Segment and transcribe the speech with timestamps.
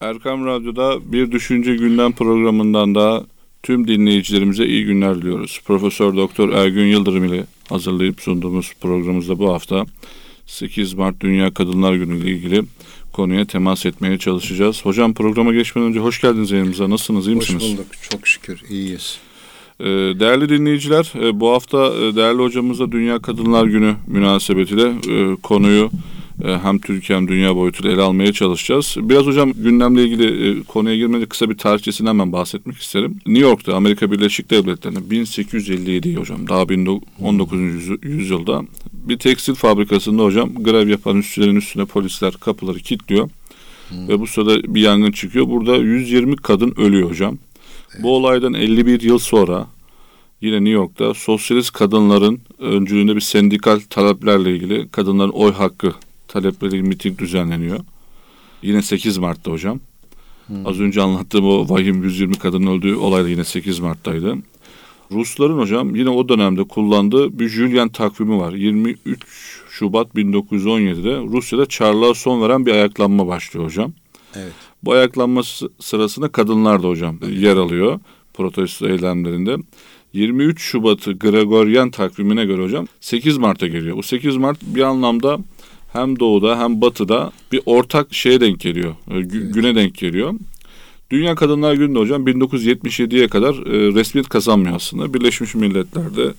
[0.00, 3.24] Erkam Radyo'da Bir Düşünce Gündem programından da
[3.62, 5.60] tüm dinleyicilerimize iyi günler diliyoruz.
[5.64, 9.86] Profesör Doktor Ergün Yıldırım ile hazırlayıp sunduğumuz programımızda bu hafta
[10.46, 12.62] 8 Mart Dünya Kadınlar Günü ile ilgili
[13.12, 14.84] konuya temas etmeye çalışacağız.
[14.84, 16.90] Hocam programa geçmeden önce hoş geldiniz yayınımıza.
[16.90, 17.62] Nasılsınız, iyi misiniz?
[17.62, 19.18] Hoş bulduk, çok şükür iyiyiz.
[19.80, 25.90] Ee, değerli dinleyiciler, e, bu hafta e, değerli hocamızla Dünya Kadınlar Günü münasebetiyle e, konuyu
[26.42, 28.96] hem Türkiye hem dünya boyutuyla ele almaya çalışacağız.
[28.98, 33.20] Biraz hocam gündemle ilgili konuya girmeden kısa bir tarihçesinden hemen bahsetmek isterim.
[33.26, 36.68] New York'ta Amerika Birleşik Devletleri'nde 1857 hocam daha
[37.20, 37.60] 19.
[38.02, 43.28] yüzyılda bir tekstil fabrikasında hocam grev yapan işçilerin üstüne polisler kapıları kilitliyor.
[43.88, 44.08] Hmm.
[44.08, 45.48] Ve bu sırada bir yangın çıkıyor.
[45.48, 47.38] Burada 120 kadın ölüyor hocam.
[47.92, 48.02] Evet.
[48.02, 49.66] Bu olaydan 51 yıl sonra
[50.40, 55.94] yine New York'ta sosyalist kadınların öncülüğünde bir sendikal taleplerle ilgili kadınların oy hakkı
[56.34, 57.80] talepleri miting düzenleniyor.
[58.62, 59.80] Yine 8 Mart'ta hocam.
[60.46, 60.66] Hmm.
[60.66, 64.36] Az önce anlattığım o vahim 120 kadının öldüğü olay da yine 8 Mart'taydı.
[65.10, 68.52] Rusların hocam yine o dönemde kullandığı bir Julian takvimi var.
[68.52, 69.18] 23
[69.70, 73.92] Şubat 1917'de Rusya'da çarlığa son veren bir ayaklanma başlıyor hocam.
[74.34, 74.52] Evet.
[74.82, 75.42] Bu ayaklanma
[75.80, 77.38] sırasında kadınlar da hocam evet.
[77.38, 78.00] yer alıyor
[78.34, 79.56] protesto eylemlerinde.
[80.12, 83.96] 23 Şubat'ı Gregorian takvimine göre hocam 8 Mart'a geliyor.
[83.96, 85.38] Bu 8 Mart bir anlamda
[85.94, 88.94] hem doğuda hem batıda bir ortak şeye denk geliyor.
[89.10, 89.52] E, gü-.
[89.52, 90.34] Güne denk geliyor.
[91.10, 95.14] Dünya Kadınlar Günü'nde hocam 1977'ye kadar e, resmiyet kazanmıyor aslında.
[95.14, 96.32] Birleşmiş Milletler'de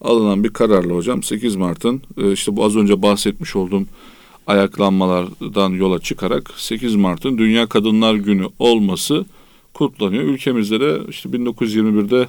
[0.00, 3.84] alınan bir kararla hocam 8 Mart'ın e, işte bu az önce bahsetmiş olduğum
[4.46, 9.24] ayaklanmalardan yola çıkarak 8 Mart'ın Dünya Kadınlar Günü olması
[9.74, 10.22] kutlanıyor.
[10.24, 12.26] Ülkemizde de işte 1921'de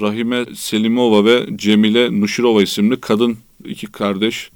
[0.00, 4.50] Rahime Selimova ve Cemile Nuşirova isimli kadın iki kardeş.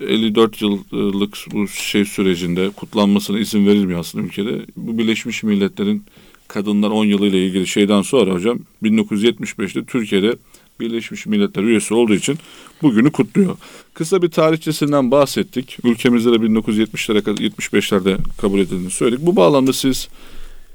[0.00, 4.66] 54 yıllık bu şey sürecinde kutlanmasına izin verilmiyor aslında ülkede.
[4.76, 6.02] Bu Birleşmiş Milletler'in
[6.48, 10.36] kadınlar 10 yılıyla ilgili şeyden sonra hocam 1975'te Türkiye'de
[10.80, 12.38] Birleşmiş Milletler üyesi olduğu için
[12.82, 13.56] bugünü kutluyor.
[13.94, 15.78] Kısa bir tarihçesinden bahsettik.
[15.84, 19.26] Ülkemizde de 1970'lere kadar 75'lerde kabul edildiğini söyledik.
[19.26, 20.08] Bu bağlamda siz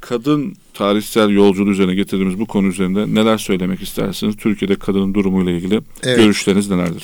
[0.01, 4.35] kadın tarihsel yolculuğu üzerine getirdiğimiz bu konu üzerinde neler söylemek istersiniz?
[4.37, 6.17] Türkiye'de kadının durumuyla ilgili evet.
[6.17, 7.03] görüşleriniz nelerdir?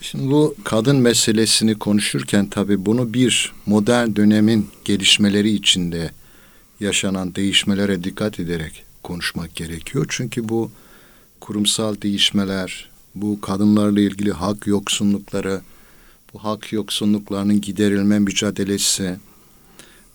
[0.00, 6.10] Şimdi bu kadın meselesini konuşurken tabii bunu bir modern dönemin gelişmeleri içinde
[6.80, 10.06] yaşanan değişmelere dikkat ederek konuşmak gerekiyor.
[10.08, 10.70] Çünkü bu
[11.40, 15.60] kurumsal değişmeler, bu kadınlarla ilgili hak yoksunlukları,
[16.34, 19.16] bu hak yoksunluklarının giderilme mücadelesi,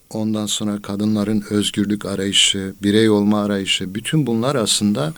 [0.10, 5.14] ondan sonra kadınların özgürlük arayışı, birey olma arayışı, bütün bunlar aslında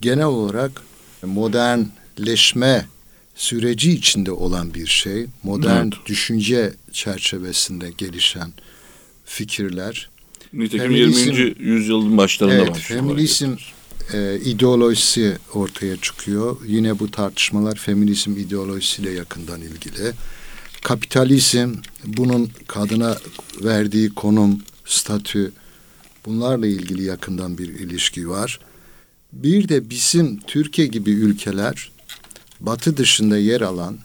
[0.00, 0.82] genel olarak
[1.22, 2.86] modernleşme
[3.42, 5.26] süreci içinde olan bir şey.
[5.42, 6.06] Modern evet.
[6.06, 8.52] düşünce çerçevesinde gelişen
[9.24, 10.10] fikirler.
[10.52, 11.54] Nitekim feminizm, 20.
[11.58, 13.00] yüzyılın başlarında evet, başlıyor.
[13.00, 13.54] Feminizm
[14.12, 16.56] e, ideolojisi ortaya çıkıyor.
[16.66, 20.12] Yine bu tartışmalar feminizm ideolojisiyle yakından ilgili.
[20.82, 23.16] Kapitalizm bunun kadına
[23.62, 25.52] verdiği konum, statü
[26.26, 28.58] bunlarla ilgili yakından bir ilişki var.
[29.32, 31.92] Bir de bizim Türkiye gibi ülkeler
[32.66, 33.98] batı dışında yer alan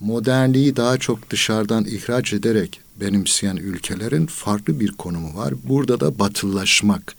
[0.00, 5.54] modernliği daha çok dışarıdan ihraç ederek benimseyen ülkelerin farklı bir konumu var.
[5.64, 7.14] Burada da batılılaşmak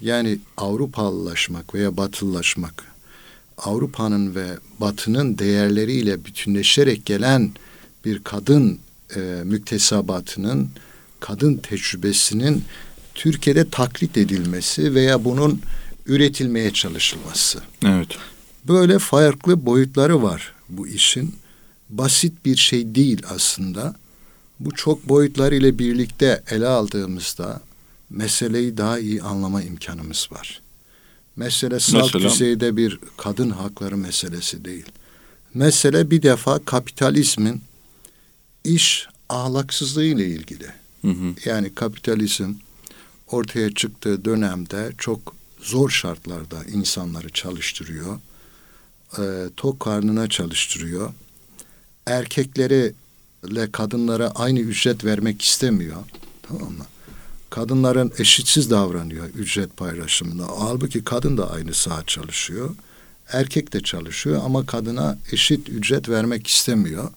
[0.00, 2.84] yani Avrupalılaşmak veya batılılaşmak
[3.58, 4.46] Avrupa'nın ve
[4.80, 7.52] batının değerleriyle bütünleşerek gelen
[8.04, 8.78] bir kadın
[9.16, 10.70] e, müktesabatının,
[11.20, 12.64] kadın tecrübesinin
[13.14, 15.60] Türkiye'de taklit edilmesi veya bunun
[16.06, 17.62] üretilmeye çalışılması.
[17.86, 18.08] Evet.
[18.68, 21.34] Böyle farklı boyutları var bu işin.
[21.90, 23.96] Basit bir şey değil aslında.
[24.60, 27.60] Bu çok boyutlar ile birlikte ele aldığımızda
[28.10, 30.62] meseleyi daha iyi anlama imkanımız var.
[31.36, 32.30] Mesele salt Mesela?
[32.30, 34.86] düzeyde bir kadın hakları meselesi değil.
[35.54, 37.62] Mesele bir defa kapitalizmin
[38.64, 40.66] iş ahlaksızlığı ile ilgili.
[41.02, 41.34] Hı hı.
[41.44, 42.54] Yani kapitalizm
[43.26, 48.20] ortaya çıktığı dönemde çok zor şartlarda insanları çalıştırıyor.
[49.18, 49.24] E,
[49.56, 51.12] tok karnına çalıştırıyor.
[52.06, 52.92] Erkekleri
[53.48, 55.96] ile kadınlara aynı ücret vermek istemiyor.
[56.42, 56.84] Tamam mı?
[57.54, 60.46] kadınların eşitsiz davranıyor ücret paylaşımında.
[60.58, 62.70] Halbuki kadın da aynı saat çalışıyor.
[63.32, 67.10] Erkek de çalışıyor ama kadına eşit ücret vermek istemiyor.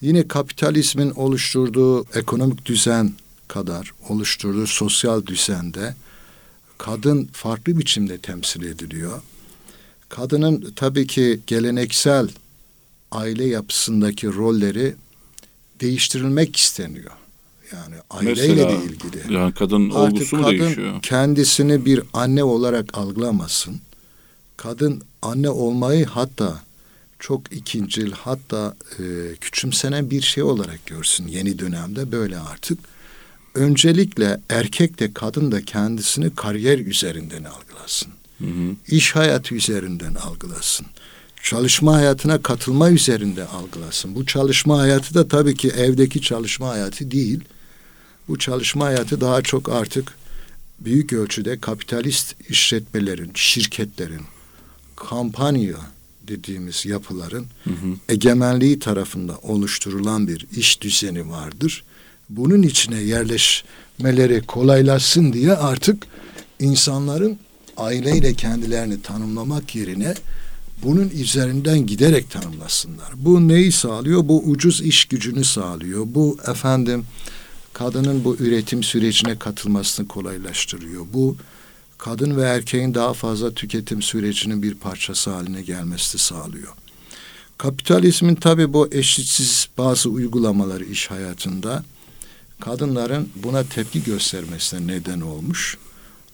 [0.00, 3.12] Yine kapitalizmin oluşturduğu ekonomik düzen
[3.48, 5.94] kadar oluşturduğu sosyal düzende
[6.78, 9.22] kadın farklı biçimde temsil ediliyor.
[10.08, 12.28] Kadının tabii ki geleneksel
[13.12, 14.94] aile yapısındaki rolleri
[15.80, 17.10] değiştirilmek isteniyor.
[17.72, 19.34] Yani aileyle Mesela, de ilgili.
[19.34, 21.02] Yani kadın Artık olgusu mu kadın değişiyor?
[21.02, 23.80] kendisini bir anne olarak algılamasın.
[24.56, 26.62] Kadın anne olmayı hatta
[27.18, 29.02] çok ikincil hatta e,
[29.40, 32.78] küçümsenen bir şey olarak görsün yeni dönemde böyle artık.
[33.54, 38.12] Öncelikle erkek de kadın da kendisini kariyer üzerinden algılasın.
[38.38, 38.76] Hı hı.
[38.88, 40.86] İş hayatı üzerinden algılasın.
[41.42, 44.14] Çalışma hayatına katılma üzerinde algılasın.
[44.14, 47.40] Bu çalışma hayatı da tabii ki evdeki çalışma hayatı değil.
[48.28, 50.14] Bu çalışma hayatı daha çok artık
[50.80, 54.22] büyük ölçüde kapitalist işletmelerin, şirketlerin,
[54.96, 55.76] kampanya
[56.28, 57.94] dediğimiz yapıların Hı hı.
[58.08, 61.84] egemenliği tarafında oluşturulan bir iş düzeni vardır.
[62.30, 66.06] Bunun içine yerleşmeleri kolaylaşsın diye artık
[66.60, 67.38] insanların
[67.78, 70.14] aileyle kendilerini tanımlamak yerine
[70.82, 73.12] bunun üzerinden giderek tanımlasınlar.
[73.16, 74.28] Bu neyi sağlıyor?
[74.28, 76.04] Bu ucuz iş gücünü sağlıyor.
[76.06, 77.04] Bu efendim
[77.72, 81.06] kadının bu üretim sürecine katılmasını kolaylaştırıyor.
[81.12, 81.36] Bu
[81.98, 86.72] kadın ve erkeğin daha fazla tüketim sürecinin bir parçası haline gelmesini sağlıyor.
[87.58, 91.84] Kapitalizmin tabi bu eşitsiz bazı uygulamaları iş hayatında
[92.60, 95.78] kadınların buna tepki göstermesine neden olmuş.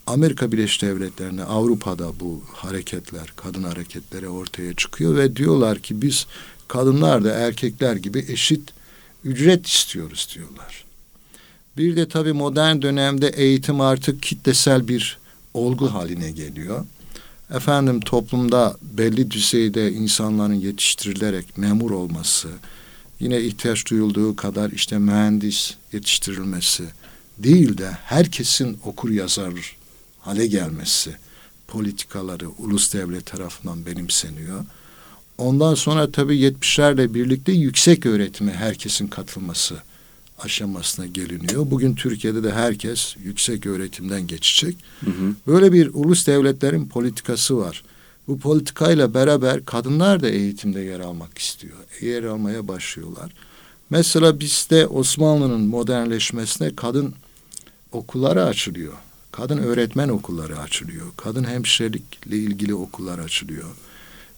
[0.07, 6.27] Amerika Birleşik Devletleri'ne, Avrupa'da bu hareketler, kadın hareketleri ortaya çıkıyor ve diyorlar ki biz
[6.69, 8.71] kadınlar da erkekler gibi eşit
[9.25, 10.85] ücret istiyoruz diyorlar.
[11.77, 15.19] Bir de tabii modern dönemde eğitim artık kitlesel bir
[15.55, 16.85] olgu haline geliyor.
[17.55, 22.49] Efendim toplumda belli düzeyde insanların yetiştirilerek memur olması,
[23.21, 26.85] yine ihtiyaç duyulduğu kadar işte mühendis yetiştirilmesi
[27.39, 29.77] değil de herkesin okur yazar
[30.25, 31.17] hale gelmesi
[31.69, 34.65] politikaları ulus devlet tarafından benimseniyor.
[35.39, 39.75] Ondan sonra tabii 70'lerle birlikte yüksek öğretime herkesin katılması
[40.39, 41.71] aşamasına geliniyor.
[41.71, 44.77] Bugün Türkiye'de de herkes yüksek öğretimden geçecek.
[45.01, 45.35] Hı hı.
[45.47, 47.85] Böyle bir ulus devletlerin politikası var.
[48.29, 51.77] Bu politikayla beraber kadınlar da eğitimde yer almak istiyor.
[52.01, 53.33] Yer almaya başlıyorlar.
[53.91, 57.15] Mesela bizde Osmanlı'nın modernleşmesine kadın
[57.93, 58.93] okulları açılıyor.
[59.37, 61.07] Kadın öğretmen okulları açılıyor.
[61.17, 63.69] Kadın hemşirelikle ilgili okullar açılıyor.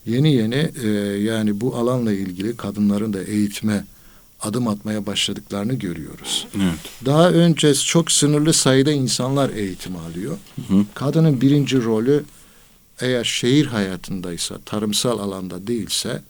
[0.07, 0.89] Yeni yeni e,
[1.23, 3.85] yani bu alanla ilgili kadınların da eğitime
[4.41, 6.47] adım atmaya başladıklarını görüyoruz.
[6.57, 6.79] Evet.
[7.05, 10.39] Daha önce çok sınırlı sayıda insanlar eğitim alıyor.
[10.57, 10.85] Hı hı.
[10.95, 12.25] Kadının birinci rolü
[13.01, 16.23] eğer şehir hayatındaysa, tarımsal alanda değilse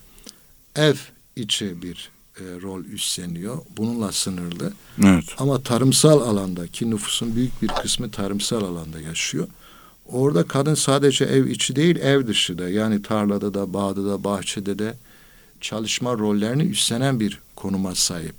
[0.76, 0.94] ev
[1.36, 2.10] içi bir
[2.40, 3.58] e, rol üstleniyor.
[3.76, 4.72] Bununla sınırlı.
[5.04, 5.24] Evet.
[5.38, 9.48] Ama tarımsal alanda ki nüfusun büyük bir kısmı tarımsal alanda yaşıyor.
[10.06, 14.78] Orada kadın sadece ev içi değil ev dışı da yani tarlada da bağda da bahçede
[14.78, 14.94] de
[15.60, 18.34] çalışma rollerini üstlenen bir konuma sahip.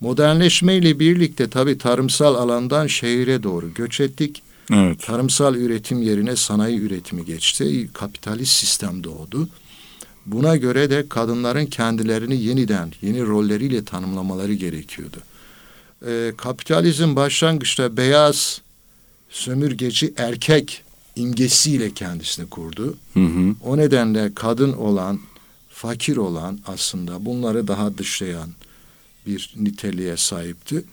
[0.00, 4.42] Modernleşmeyle birlikte tabii tarımsal alandan şehire doğru göç ettik.
[4.72, 5.02] Evet.
[5.02, 7.90] Tarımsal üretim yerine sanayi üretimi geçti.
[7.92, 9.48] Kapitalist sistem doğdu.
[10.26, 15.16] Buna göre de kadınların kendilerini yeniden yeni rolleriyle tanımlamaları gerekiyordu.
[16.06, 18.60] Ee, kapitalizm başlangıçta beyaz
[19.30, 20.82] sömürgeci erkek
[21.16, 22.96] imgesiyle kendisini kurdu.
[23.14, 23.54] Hı hı.
[23.64, 25.20] O nedenle kadın olan,
[25.68, 28.50] fakir olan aslında bunları daha dışlayan
[29.26, 30.84] bir niteliğe sahipti.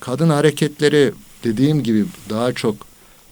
[0.00, 1.12] Kadın hareketleri
[1.44, 2.76] dediğim gibi daha çok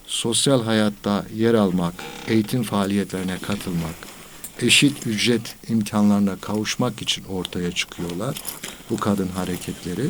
[0.06, 1.94] sosyal hayatta yer almak,
[2.29, 3.94] eğitim faaliyetlerine katılmak,
[4.63, 8.36] eşit ücret imkanlarına kavuşmak için ortaya çıkıyorlar
[8.91, 10.03] bu kadın hareketleri.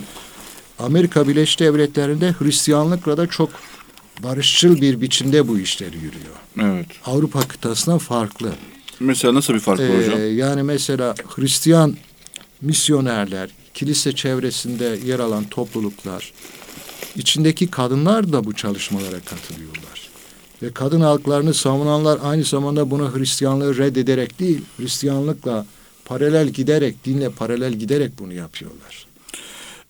[0.78, 3.50] Amerika Birleşik Devletleri'nde Hristiyanlıkla da çok
[4.22, 6.34] barışçıl bir biçimde bu işler yürüyor.
[6.62, 6.86] Evet.
[7.06, 8.52] Avrupa kıtasından farklı.
[9.00, 10.36] Mesela nasıl bir fark Ee, hocam?
[10.36, 11.96] yani mesela Hristiyan
[12.62, 16.32] misyonerler, kilise çevresinde yer alan topluluklar,
[17.16, 19.95] içindeki kadınlar da bu çalışmalara katılıyorlar.
[20.62, 25.66] Ve kadın halklarını savunanlar aynı zamanda bunu Hristiyanlığı reddederek değil, Hristiyanlıkla
[26.04, 29.06] paralel giderek, dinle paralel giderek bunu yapıyorlar.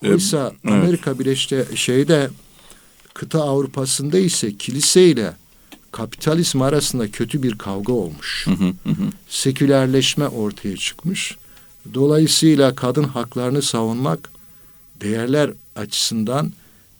[0.02, 0.74] Ee, Oysa evet.
[0.74, 2.30] Amerika Birleşik şeyde
[3.14, 5.32] kıta Avrupa'sında ise kilise ile
[5.92, 9.10] kapitalizm arasında kötü bir kavga olmuş Hı hı hı hı.
[9.28, 11.36] sekülerleşme ortaya çıkmış.
[11.94, 14.30] Dolayısıyla kadın haklarını savunmak
[15.00, 16.52] değerler açısından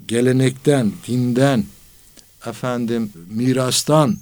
[0.09, 1.65] gelenekten, dinden,
[2.47, 4.17] efendim mirastan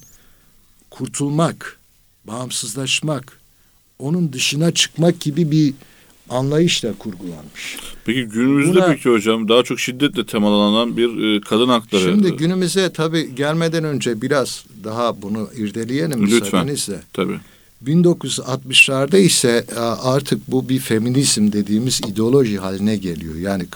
[0.91, 1.79] kurtulmak,
[2.25, 3.39] bağımsızlaşmak,
[3.99, 5.75] onun dışına çıkmak gibi bir
[6.29, 7.79] anlayışla kurgulanmış.
[8.05, 12.03] Peki günümüzde Buna- peki hocam daha çok şiddetle temalanan bir e, kadın hakları.
[12.03, 16.41] Şimdi e, günümüze tabii gelmeden önce biraz daha bunu irdeleyelim Lütfen.
[16.41, 17.01] müsaadenizle.
[17.13, 17.41] Tabii.
[17.87, 23.35] 1960'larda ise e, artık bu bir feminizm dediğimiz ideoloji haline geliyor.
[23.37, 23.67] Yani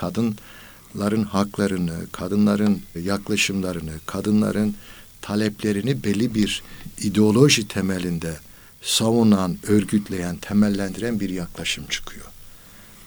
[0.99, 4.75] kadınların haklarını, kadınların yaklaşımlarını, kadınların
[5.23, 6.63] taleplerini belli bir
[7.01, 8.37] ideoloji temelinde
[8.83, 12.27] savunan, örgütleyen, temellendiren bir yaklaşım çıkıyor.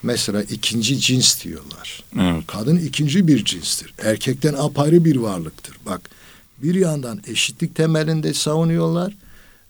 [0.02, 2.04] Mesela ikinci cins diyorlar.
[2.20, 2.46] Evet.
[2.46, 3.94] Kadın ikinci bir cinstir.
[3.98, 5.76] Erkekten apayrı bir varlıktır.
[5.86, 6.10] Bak
[6.62, 9.12] bir yandan eşitlik temelinde savunuyorlar.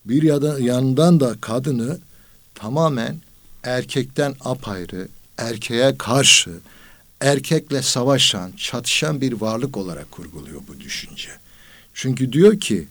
[0.05, 0.23] Bir
[0.61, 1.99] yandan da kadını
[2.55, 3.21] tamamen
[3.63, 6.51] erkekten apayrı, erkeğe karşı,
[7.23, 11.29] erkekle savaşan, çatışan bir varlık olarak kurguluyor bu düşünce.
[11.95, 12.85] Çünkü diyor ki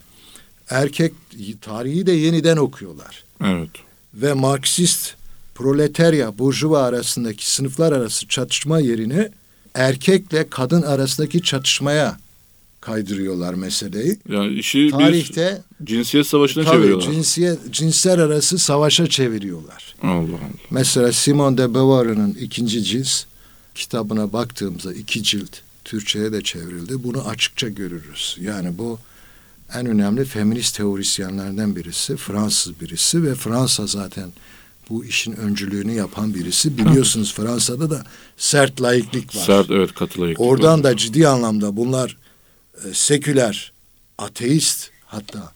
[0.70, 1.14] erkek
[1.62, 3.24] tarihi de yeniden okuyorlar.
[3.44, 3.70] Evet.
[4.14, 5.14] Ve Marksist
[5.56, 9.30] proletarya, burjuva arasındaki sınıflar arası çatışma yerine
[9.74, 12.18] erkekle kadın arasındaki çatışmaya
[12.82, 14.20] kaydırıyorlar meseleyi.
[14.30, 17.12] Yani işi tarihte bir cinsiyet savaşına tabii, çeviriyorlar.
[17.12, 19.96] Cinsiyet, cinsler arası savaşa çeviriyorlar.
[20.04, 20.40] Allah Allah.
[20.70, 23.24] Mesela Simone de Beauvoir'ın ikinci cins
[23.76, 27.04] kitabına baktığımızda iki cilt Türkçe'ye de çevrildi.
[27.04, 28.38] Bunu açıkça görürüz.
[28.40, 29.00] Yani bu
[29.74, 32.18] en önemli feminist teorisyenlerden birisi.
[32.18, 34.32] Fransız birisi ve Fransa zaten
[34.90, 36.78] bu işin öncülüğünü yapan birisi.
[36.86, 38.04] Biliyorsunuz Fransa'da da
[38.38, 39.42] sert laiklik var.
[39.46, 40.84] Sert evet katı laiklik Oradan var.
[40.84, 42.18] da ciddi anlamda bunlar
[42.86, 43.72] e, seküler,
[44.18, 45.52] ateist hatta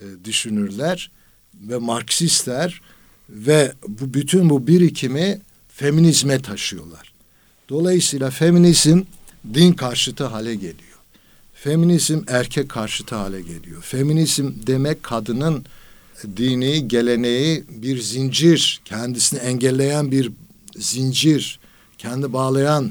[0.00, 1.10] e, düşünürler
[1.54, 2.80] ve Marksistler
[3.28, 7.07] ve bu bütün bu birikimi feminizme taşıyorlar.
[7.68, 9.02] Dolayısıyla feminizm
[9.54, 10.98] din karşıtı hale geliyor.
[11.54, 13.82] Feminizm erkek karşıtı hale geliyor.
[13.82, 15.64] Feminizm demek kadının
[16.36, 20.32] dini, geleneği bir zincir, kendisini engelleyen bir
[20.76, 21.58] zincir,
[21.98, 22.90] kendi bağlayan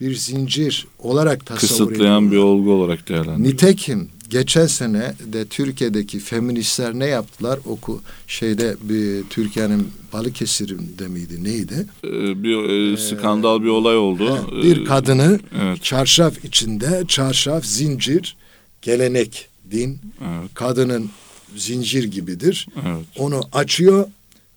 [0.00, 3.54] bir zincir olarak tasavvur Kısıtlayan bir olgu olarak değerlendiriyor.
[3.54, 7.58] Nitekim geçen sene de Türkiye'deki feministler ne yaptılar?
[7.66, 11.86] Oku şeyde bir Türkiye'nin Balıkesir'inde miydi neydi?
[12.04, 14.30] Ee, bir e, skandal bir olay oldu.
[14.34, 15.84] Ha, bir Ee, kadını evet.
[15.84, 18.36] çarşaf içinde çarşaf, zincir,
[18.82, 20.50] gelenek, din Evet.
[20.54, 21.10] kadının
[21.56, 22.66] zincir gibidir.
[22.86, 23.04] Evet.
[23.18, 24.06] Onu açıyor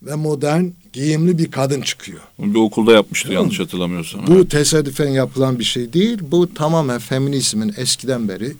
[0.03, 2.19] ve modern giyimli bir kadın çıkıyor.
[2.39, 3.43] Bir okulda yapmıştı Tamam.
[3.43, 4.27] yanlış hatırlamıyorsam.
[4.27, 4.51] Bu Evet.
[4.51, 6.17] tesadüfen yapılan bir şey değil.
[6.21, 8.53] Bu tamamen feminizmin eskiden beri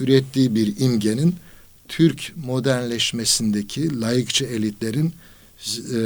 [0.00, 1.36] ürettiği bir imgenin
[1.88, 5.14] Türk modernleşmesindeki layıkçı elitlerin
[5.94, 5.98] e,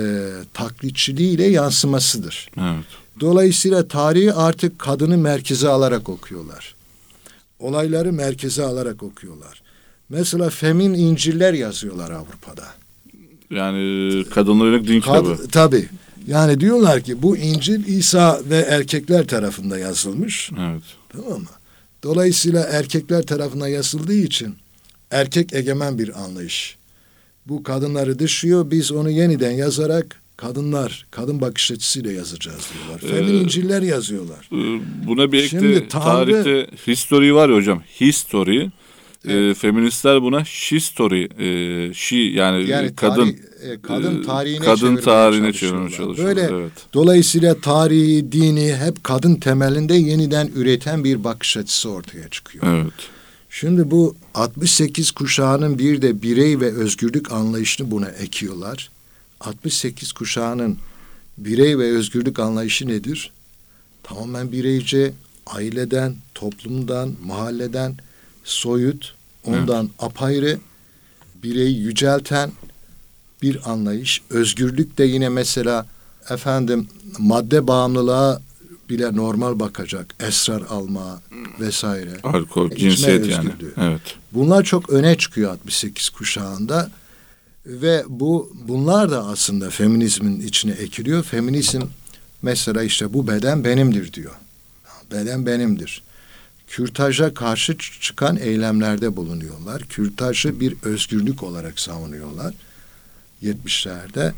[0.54, 2.50] taklitçiliğiyle yansımasıdır.
[2.56, 2.84] Evet.
[3.20, 6.74] Dolayısıyla tarihi artık kadını merkeze alarak okuyorlar.
[7.58, 9.62] Olayları merkeze alarak okuyorlar.
[10.08, 12.66] Mesela femin inciller yazıyorlar Avrupa'da.
[13.50, 15.36] Yani kadınlara yönelik din kitabı.
[15.36, 15.88] Kad, tabii.
[16.26, 20.50] Yani diyorlar ki bu İncil İsa ve erkekler tarafında yazılmış.
[20.60, 20.82] Evet.
[21.08, 21.48] Tamam mı?
[22.02, 24.54] Dolayısıyla erkekler tarafından yazıldığı için
[25.10, 26.76] erkek egemen bir anlayış.
[27.46, 28.70] Bu kadınları dışıyor.
[28.70, 33.00] Biz onu yeniden yazarak kadınlar, kadın bakış açısıyla yazacağız diyorlar.
[33.16, 34.48] Femin Ee, İncil'ler yazıyorlar.
[34.52, 37.82] Ee, Buna bir Şimdi Tanrı- tarihte history var ya hocam.
[38.00, 38.68] History.
[39.26, 44.64] Ee, feministler buna she story, e, she yani, Yani kadın tarih- e, kadın e, tarihine
[44.64, 46.26] kadın tarihine çevirmeye çalışıyorlar.
[46.26, 46.72] Böyle evet.
[46.94, 52.64] dolayısıyla tarihi, dini hep kadın temelinde yeniden üreten bir bakış açısı ortaya çıkıyor.
[52.66, 52.92] Evet.
[53.50, 58.90] Şimdi bu 68 kuşağının bir de birey ve özgürlük anlayışını buna ekiyorlar.
[59.40, 60.78] 68 kuşağının
[61.38, 63.32] birey ve özgürlük anlayışı nedir?
[64.02, 65.12] Tamamen bireyce,
[65.46, 67.94] aileden, toplumdan, mahalleden
[68.48, 69.14] soyut,
[69.44, 70.58] ondan apayrı,
[71.42, 72.52] bireyi yücelten
[73.42, 74.22] bir anlayış.
[74.30, 75.86] Özgürlük de yine mesela
[76.30, 76.88] efendim
[77.18, 78.40] madde bağımlılığa
[78.88, 80.14] bile normal bakacak.
[80.20, 81.20] Esrar alma
[81.60, 82.10] vesaire.
[82.22, 83.48] Alkol, cinsiyet yani.
[83.48, 83.72] özgürlüğü.
[83.76, 84.16] Evet.
[84.32, 86.90] Bunlar çok öne çıkıyor 68 kuşağında
[87.66, 91.22] ve bu bunlar da aslında feminizmin içine ekiliyor.
[91.22, 91.82] Feminizm
[92.42, 94.32] mesela işte bu beden benimdir diyor.
[95.10, 96.02] Beden benimdir.
[96.68, 99.82] Kürtaja karşı çıkan eylemlerde bulunuyorlar.
[99.82, 102.54] Kürtajı bir özgürlük olarak savunuyorlar
[103.42, 104.32] 70'lerde.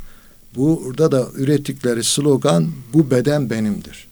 [0.57, 4.07] Burada da ürettikleri slogan bu beden benimdir.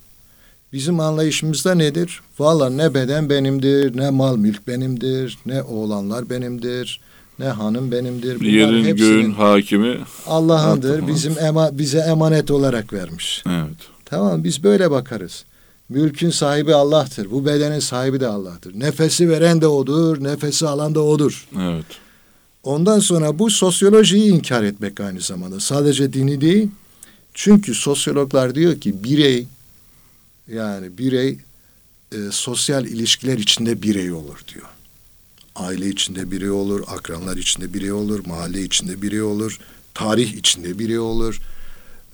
[0.73, 2.21] Bizim anlayışımızda nedir?
[2.39, 7.01] Valla ne beden benimdir, ne mal mülk benimdir, ne oğlanlar benimdir,
[7.39, 8.41] ne hanım benimdir.
[8.41, 9.99] Bunlar Yerin göğün hakimi.
[10.27, 11.07] Allah'ındır.
[11.07, 13.45] Bizim ema, bize emanet olarak vermiş.
[13.47, 13.79] Evet.
[14.05, 15.45] Tamam biz böyle bakarız.
[15.89, 17.31] Mülkün sahibi Allah'tır.
[17.31, 18.81] Bu bedenin sahibi de Allah'tır.
[18.81, 21.49] Nefesi veren de odur, nefesi alan da odur.
[21.61, 21.87] Evet.
[22.63, 25.61] Ondan sonra bu sosyolojiyi inkar etmek aynı zamanda.
[25.61, 26.69] Sadece dini değil.
[27.35, 29.47] Çünkü sosyologlar diyor ki birey
[30.53, 31.39] yani birey
[32.13, 34.67] e, sosyal ilişkiler içinde birey olur diyor.
[35.57, 39.59] Aile içinde birey olur, akranlar içinde birey olur, mahalle içinde birey olur,
[39.95, 41.41] tarih içinde birey olur.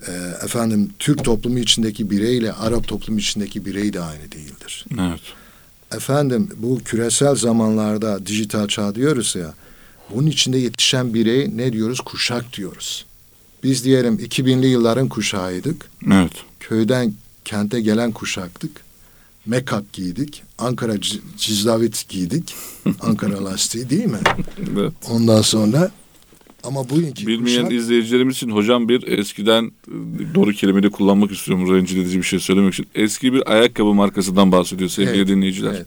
[0.08, 0.12] E,
[0.44, 4.84] efendim Türk toplumu içindeki bireyle Arap toplumu içindeki birey de aynı değildir.
[5.00, 5.20] Evet.
[5.94, 9.54] Efendim bu küresel zamanlarda dijital çağ diyoruz ya.
[10.14, 12.00] Bunun içinde yetişen birey ne diyoruz?
[12.00, 13.06] Kuşak diyoruz.
[13.62, 15.86] Biz diyelim 2000'li yılların kuşağıydık.
[16.12, 16.32] Evet.
[16.60, 18.84] Köyden kente gelen kuşaktık.
[19.48, 20.42] Make-up giydik.
[20.58, 20.94] Ankara
[21.36, 22.54] cizlavit giydik.
[23.00, 24.18] Ankara lastiği değil mi?
[24.72, 24.92] evet.
[25.10, 25.90] Ondan sonra
[26.64, 32.00] ama bugünkü Bilmeyen kuşak izleyicilerimiz için hocam bir eskiden e, doğru kelimeyi kullanmak istiyorum rencide
[32.00, 32.86] edici bir şey söylemek için.
[32.94, 35.70] Eski bir ayakkabı markasından bahsediyor sevgili Evet, dinleyiciler.
[35.70, 35.86] Evet.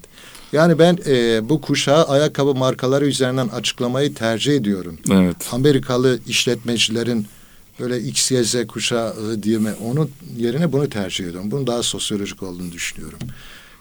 [0.53, 4.97] Yani ben e, bu kuşağı ayakkabı markaları üzerinden açıklamayı tercih ediyorum.
[5.11, 5.35] Evet.
[5.51, 7.25] Amerikalı işletmecilerin
[7.79, 11.51] böyle X, Y, Z kuşağı diye mi onun yerine bunu tercih ediyorum.
[11.51, 13.19] Bunun daha sosyolojik olduğunu düşünüyorum.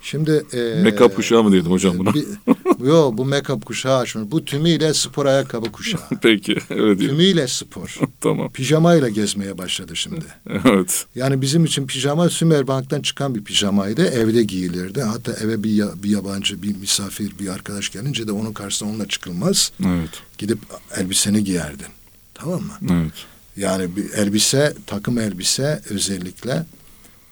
[0.02, 2.14] Şimdi e, Make-up kuşağı mı diyelim hocam buna?
[2.14, 2.24] bir-
[2.86, 4.30] yo bu make-up kuşağı açmış.
[4.30, 6.00] Bu tümüyle spor ayakkabı kuşağı.
[6.22, 6.56] Peki.
[6.70, 6.98] Evet.
[6.98, 8.00] tümüyle spor.
[8.20, 8.52] tamam.
[8.52, 10.24] Pijamayla gezmeye başladı şimdi.
[10.64, 11.06] Evet.
[11.14, 14.06] Yani bizim için pijama Sümerbank'tan çıkan bir pijamaydı.
[14.06, 15.02] Evde giyilirdi.
[15.02, 19.72] Hatta eve bir, bir yabancı, bir misafir, bir arkadaş gelince de onun karşısına onunla çıkılmaz.
[19.86, 20.10] Evet.
[20.38, 20.58] Gidip
[20.96, 21.86] elbiseni giyerdin.
[22.34, 22.72] Tamam mı?
[22.90, 23.12] Evet.
[23.56, 26.66] Yani bir elbise, takım elbise özellikle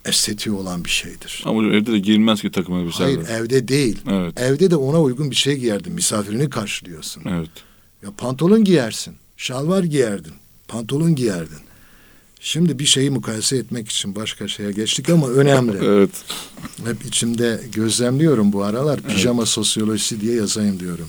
[0.05, 1.43] estetiği olan bir şeydir.
[1.47, 3.03] Ama hocam evde de giyilmez ki takım elbise.
[3.05, 3.99] Hayır evde değil.
[4.11, 4.41] Evet.
[4.41, 5.93] Evde de ona uygun bir şey giyerdin.
[5.93, 7.23] Misafirini karşılıyorsun.
[7.29, 7.51] Evet.
[8.03, 9.15] Ya pantolon giyersin.
[9.37, 10.33] Şalvar giyerdin.
[10.69, 11.59] Pantolon giyerdin.
[12.41, 15.79] Şimdi bir şeyi mukayese etmek için başka şeye geçtik ama önemli.
[15.85, 16.11] Evet.
[16.85, 19.01] Hep içimde gözlemliyorum bu aralar.
[19.01, 21.09] Pijama sosyolojisi diye yazayım diyorum.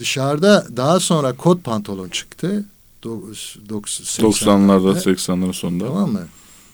[0.00, 2.64] Dışarıda daha sonra kot pantolon çıktı.
[3.02, 5.14] Dok- dok- 90'larda 80'lerde.
[5.14, 5.86] 80'ların sonunda.
[5.86, 6.26] Tamam mı?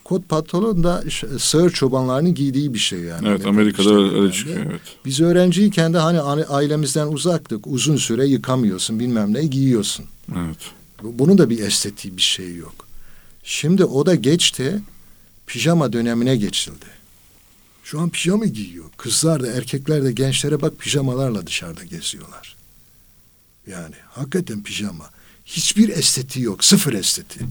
[0.04, 1.04] Kot pantolon da
[1.38, 3.28] sığır çobanlarının giydiği bir şey yani.
[3.28, 4.66] Evet Amerika Amerika'da öyle, öyle çıkıyor.
[4.70, 4.80] Evet.
[5.04, 7.66] Biz öğrenciyken de hani ailemizden uzaktık.
[7.66, 10.04] Uzun süre yıkamıyorsun bilmem ne giyiyorsun.
[10.36, 10.56] Evet.
[11.02, 12.74] Bu- Bunun da bir estetiği bir şey yok.
[13.44, 14.80] Şimdi o da geçti.
[15.46, 16.86] Pijama dönemine geçildi.
[17.84, 18.84] Şu an pijama giyiyor.
[18.96, 22.56] Kızlar da erkekler de gençlere bak pijamalarla dışarıda geziyorlar.
[23.66, 25.10] Yani hakikaten pijama.
[25.44, 26.64] Hiçbir estetiği yok.
[26.64, 27.48] Sıfır estetiği.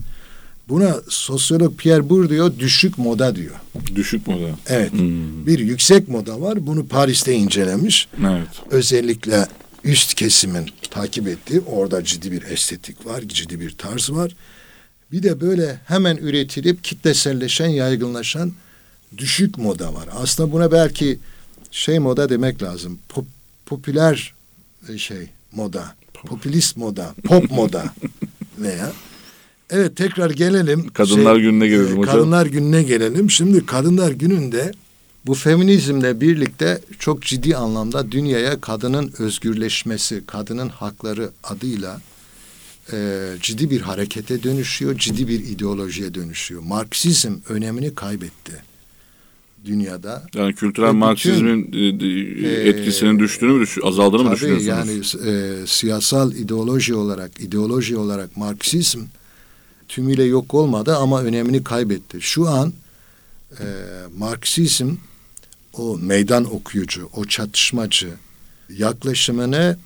[0.72, 3.56] Buna sosyolog Pierre Bourdieu düşük moda diyor.
[3.96, 4.50] Düşük moda.
[4.68, 4.92] Evet.
[4.92, 5.46] Hmm.
[5.46, 6.68] Bir yüksek moda var.
[6.68, 8.08] Bunu Paris'te incelemiş.
[8.20, 8.48] Evet.
[8.70, 9.48] Özellikle
[9.84, 14.36] üst kesimin takip ettiği orada ciddi bir estetik var, ciddi bir tarz var.
[15.12, 18.54] Bir de böyle hemen üretilip kitleselleşen, yaygınlaşan
[19.18, 20.10] düşük moda var.
[20.14, 21.20] Aslında buna belki
[21.72, 23.00] şey moda demek lazım.
[23.10, 23.26] Pop,
[23.66, 24.34] popüler
[24.90, 27.94] e, şey moda, popülist moda, pop moda
[28.58, 28.92] veya
[29.72, 30.90] Evet tekrar gelelim.
[30.94, 32.16] Kadınlar Günü'ne gelelim e, hocam.
[32.16, 33.30] Kadınlar Günü'ne gelelim.
[33.30, 34.72] Şimdi Kadınlar Günü'nde
[35.26, 42.02] bu feminizmle birlikte çok ciddi anlamda dünyaya kadının özgürleşmesi, kadının hakları adıyla
[42.94, 46.62] e, ciddi bir harekete dönüşüyor, ciddi bir ideolojiye dönüşüyor.
[46.62, 48.54] Marksizm önemini kaybetti
[49.66, 50.24] dünyada.
[50.36, 55.16] Yani kültürel Ve Marksizmin e, e, etkisinin düştüğünü mü azaldığını mı Tabii düşünüyorsunuz?
[55.24, 59.00] yani e, siyasal ideoloji olarak, ideoloji olarak Marksizm
[59.92, 62.22] tümüyle yok olmadı ama önemini kaybetti.
[62.22, 62.74] Şu an
[63.60, 63.66] e,
[64.18, 64.96] Marksizm
[65.74, 68.10] o meydan okuyucu, o çatışmacı
[68.70, 69.78] yaklaşımını,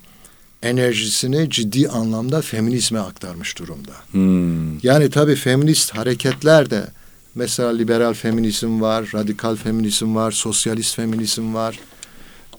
[0.62, 3.92] enerjisini ciddi anlamda feminizme aktarmış durumda.
[4.10, 4.78] Hmm.
[4.78, 6.86] Yani tabii feminist hareketler de
[7.34, 11.78] mesela liberal feminizm var, radikal feminizm var, sosyalist feminizm var.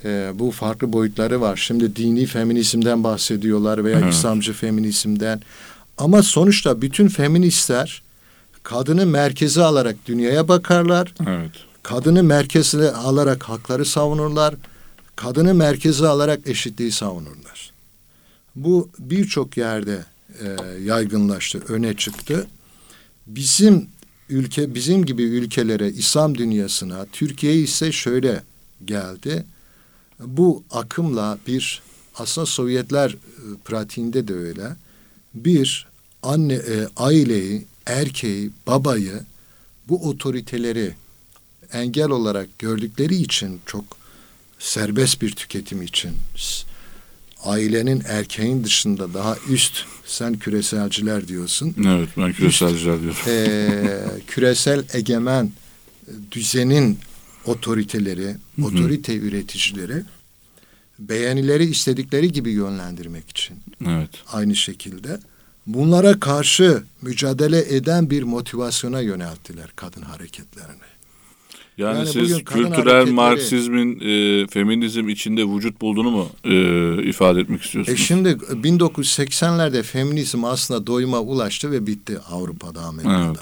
[0.06, 1.56] Ee, bu farklı boyutları var.
[1.56, 4.14] Şimdi dini feminizmden bahsediyorlar veya Evet.
[4.14, 5.42] İslamcı feminizmden.
[5.98, 8.02] Ama sonuçta bütün feministler
[8.64, 11.14] kadını merkeze alarak dünyaya bakarlar.
[11.28, 11.52] Evet.
[11.84, 14.56] Kadını merkezine alarak hakları savunurlar.
[15.16, 17.72] Kadını merkeze alarak eşitliği savunurlar.
[18.56, 20.06] Bu birçok yerde
[20.42, 22.48] e, yaygınlaştı, öne çıktı.
[23.28, 23.88] Bizim
[24.30, 28.44] ülke, bizim gibi ülkelere, İslam dünyasına, Türkiye ise şöyle
[28.86, 29.46] geldi.
[30.20, 31.82] Bu akımla bir,
[32.16, 33.18] aslında Sovyetler e,
[33.66, 34.68] pratiğinde de öyle.
[35.46, 35.88] Bir,
[36.24, 39.20] anne, e, aileyi, erkeği, babayı,
[39.90, 40.94] bu otoriteleri
[41.74, 43.84] engel olarak gördükleri için çok
[44.60, 46.12] serbest bir tüketim için
[47.44, 51.76] ailenin erkeğin dışında daha üst sen küreselciler diyorsun.
[51.88, 53.20] Evet ben küreselciler diyorum.
[53.28, 53.80] Ee,
[54.28, 55.52] küresel egemen e,
[56.32, 57.00] düzenin
[57.46, 58.66] otoriteleri, hı.
[58.66, 60.04] otorite üreticileri
[61.00, 63.58] beğenileri istedikleri gibi yönlendirmek için
[63.88, 64.10] Evet.
[64.34, 65.20] aynı şekilde
[65.68, 70.72] bunlara karşı mücadele eden bir motivasyona yönelttiler kadın hareketlerini.
[71.78, 77.62] Yani, Yani siz kültürel hareketleri- Marksizmin e, feminizm içinde vücut bulduğunu mu e, ifade etmek
[77.62, 78.00] E istiyorsunuz?
[78.00, 83.26] şimdi 1980'lerde feminizm aslında doyuma ulaştı ve bitti Avrupa'da, Amerika'da.
[83.28, 83.38] Evet.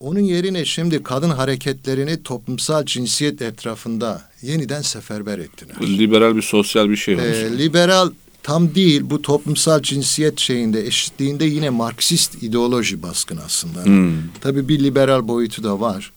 [0.00, 5.76] Onun yerine şimdi kadın hareketlerini toplumsal cinsiyet etrafında yeniden seferber ettiler.
[5.82, 7.26] Liberal bir sosyal bir şey olmuş.
[7.26, 8.10] Ee, liberal
[8.42, 13.84] tam değil bu toplumsal cinsiyet şeyinde eşitliğinde yine Marksist ideoloji baskın aslında.
[13.84, 14.14] Hmm.
[14.40, 16.12] Tabii bir liberal boyutu da var.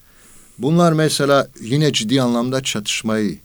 [0.57, 3.37] Bunlar mesela yine ciddi anlamda çatışmayı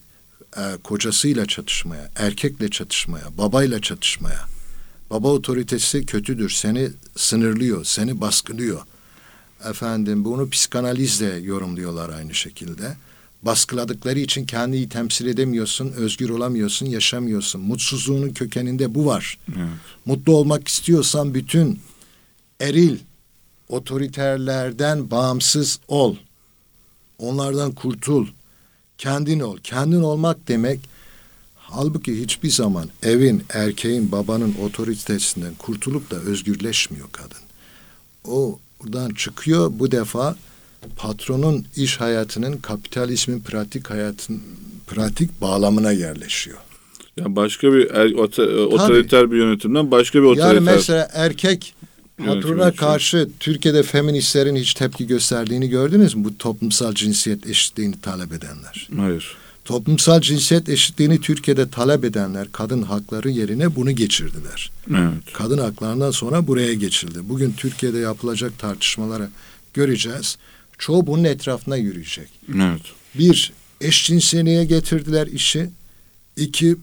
[0.57, 4.40] e, kocasıyla çatışmaya, erkekle çatışmaya, babayla çatışmaya.
[5.11, 8.81] Baba otoritesi kötüdür, seni sınırlıyor, seni baskılıyor.
[9.71, 12.97] Efendim bunu psikanalizle yorumluyorlar aynı şekilde.
[13.43, 17.61] Baskıladıkları için kendini temsil edemiyorsun, özgür olamıyorsun, yaşamıyorsun.
[17.61, 19.39] Mutsuzluğunun kökeninde bu var.
[19.49, 19.69] Evet.
[20.05, 21.81] Mutlu olmak istiyorsan bütün
[22.61, 22.99] eril
[23.69, 26.17] otoriterlerden bağımsız ol.
[27.19, 28.27] Onlardan kurtul.
[28.99, 29.59] Kendin ol.
[29.63, 30.81] Kendin olmak demek
[31.55, 37.39] halbuki hiçbir zaman evin, erkeğin, babanın otoritesinden kurtulup da özgürleşmiyor kadın.
[38.25, 40.37] O buradan çıkıyor bu defa
[40.97, 44.43] patronun iş hayatının kapitalizmin pratik hayatın
[44.87, 46.59] pratik bağlamına yerleşiyor.
[47.17, 50.47] Yani başka bir er, ote- otoriter bir yönetimden başka bir otoriter.
[50.55, 51.75] Yani mesela erkek
[52.27, 56.25] patrona karşı Türkiye'de feministlerin hiç tepki gösterdiğini gördünüz mü?
[56.25, 58.89] Bu toplumsal cinsiyet eşitliğini talep edenler.
[58.97, 59.37] Hayır.
[59.67, 64.71] Toplumsal cinsiyet eşitliğini Türkiye'de talep edenler kadın hakları yerine bunu geçirdiler.
[64.91, 65.33] Evet.
[65.33, 67.19] Kadın haklarından sonra buraya geçildi.
[67.23, 69.29] Bugün Türkiye'de yapılacak tartışmaları
[69.75, 70.39] göreceğiz.
[70.79, 72.29] Çoğu bunun etrafına yürüyecek.
[72.55, 72.81] Evet.
[73.15, 75.71] Bir, eşcinselliğe getirdiler işi.
[76.37, 76.77] İki,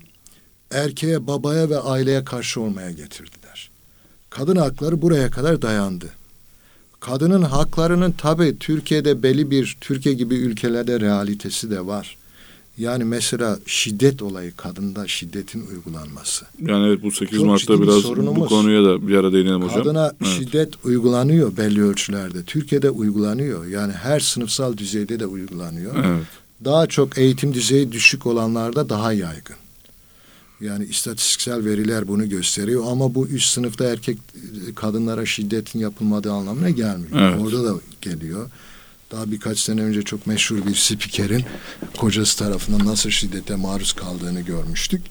[0.72, 3.70] erkeğe, babaya ve aileye karşı olmaya getirdiler.
[4.30, 6.10] Kadın hakları buraya kadar dayandı.
[7.00, 12.18] Kadının haklarının tabii Türkiye'de belli bir, Türkiye gibi ülkelerde realitesi de var.
[12.78, 16.46] Yani mesela şiddet olayı, kadında şiddetin uygulanması.
[16.62, 18.50] Yani evet bu 8 Çok Mart'ta biraz bu sorunumuz.
[18.50, 19.78] konuya da bir ara değinelim hocam.
[19.84, 20.34] Kadına Evet.
[20.38, 22.44] şiddet uygulanıyor belli ölçülerde.
[22.44, 23.66] Türkiye'de uygulanıyor.
[23.66, 25.96] Yani her sınıfsal düzeyde de uygulanıyor.
[26.06, 26.24] Evet.
[26.66, 29.56] daha çok eğitim düzeyi düşük olanlarda daha yaygın.
[30.62, 34.18] Yani istatistiksel veriler bunu gösteriyor ama bu üst sınıfta erkek
[34.70, 37.22] e, kadınlara şiddetin yapılmadığı anlamına gelmiyor.
[37.22, 37.42] Evet.
[37.42, 38.50] Orada da geliyor.
[39.14, 41.46] Daha birkaç sene önce çok meşhur bir spikerin
[41.98, 45.02] kocası tarafından nasıl şiddete maruz kaldığını görmüştük.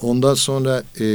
[0.00, 1.06] Ondan sonra e,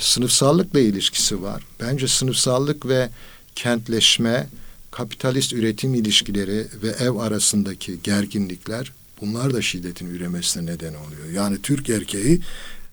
[0.00, 1.62] sınıfsallıkla ilişkisi var.
[1.80, 3.10] Bence sınıfsallık ve
[3.54, 4.48] kentleşme,
[4.90, 11.28] kapitalist üretim ilişkileri ve ev arasındaki gerginlikler bunlar da şiddetin üremesine neden oluyor.
[11.34, 12.40] Yani Türk erkeği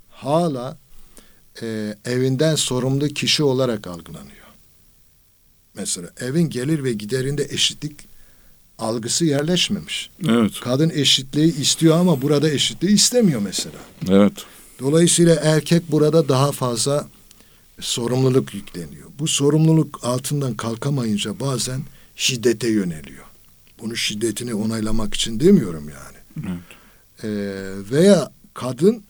[0.10, 0.78] hala
[1.62, 4.48] e, evinden sorumlu kişi olarak algılanıyor.
[5.74, 8.17] Mesela evin gelir ve giderinde eşitlik
[8.80, 10.10] algısı yerleşmemiş.
[10.28, 10.52] Evet.
[10.62, 13.80] Kadın eşitliği istiyor ama burada eşitliği istemiyor mesela.
[14.10, 14.34] Evet.
[14.80, 17.08] Dolayısıyla erkek burada daha fazla
[17.80, 19.08] sorumluluk yükleniyor.
[19.20, 21.82] Bu sorumluluk altından kalkamayınca bazen
[22.16, 23.26] şiddete yöneliyor.
[23.80, 26.48] Bunu şiddetini onaylamak için demiyorum yani.
[26.50, 26.63] Evet.
[27.24, 27.28] Ee,
[27.92, 29.04] veya kadın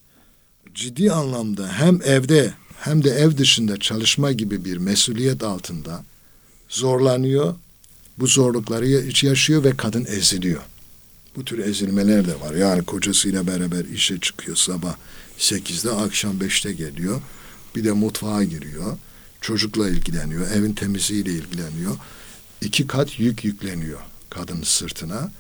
[0.75, 6.03] ciddi anlamda hem evde hem de ev dışında çalışma gibi bir mesuliyet altında
[6.69, 7.55] zorlanıyor.
[8.19, 10.61] Bu zorlukları ya- yaşıyor ve kadın eziliyor.
[11.35, 12.53] Bu tür ezilmeler de var.
[12.55, 14.95] Yani kocasıyla beraber işe çıkıyor sabah
[15.39, 17.21] 8'de akşam 5'te geliyor.
[17.75, 18.97] Bir de mutfağa giriyor.
[19.41, 20.51] Çocukla ilgileniyor.
[20.51, 21.95] Evin temizliğiyle ilgileniyor.
[22.61, 23.99] İki kat yük yükleniyor
[24.29, 25.31] kadının sırtına.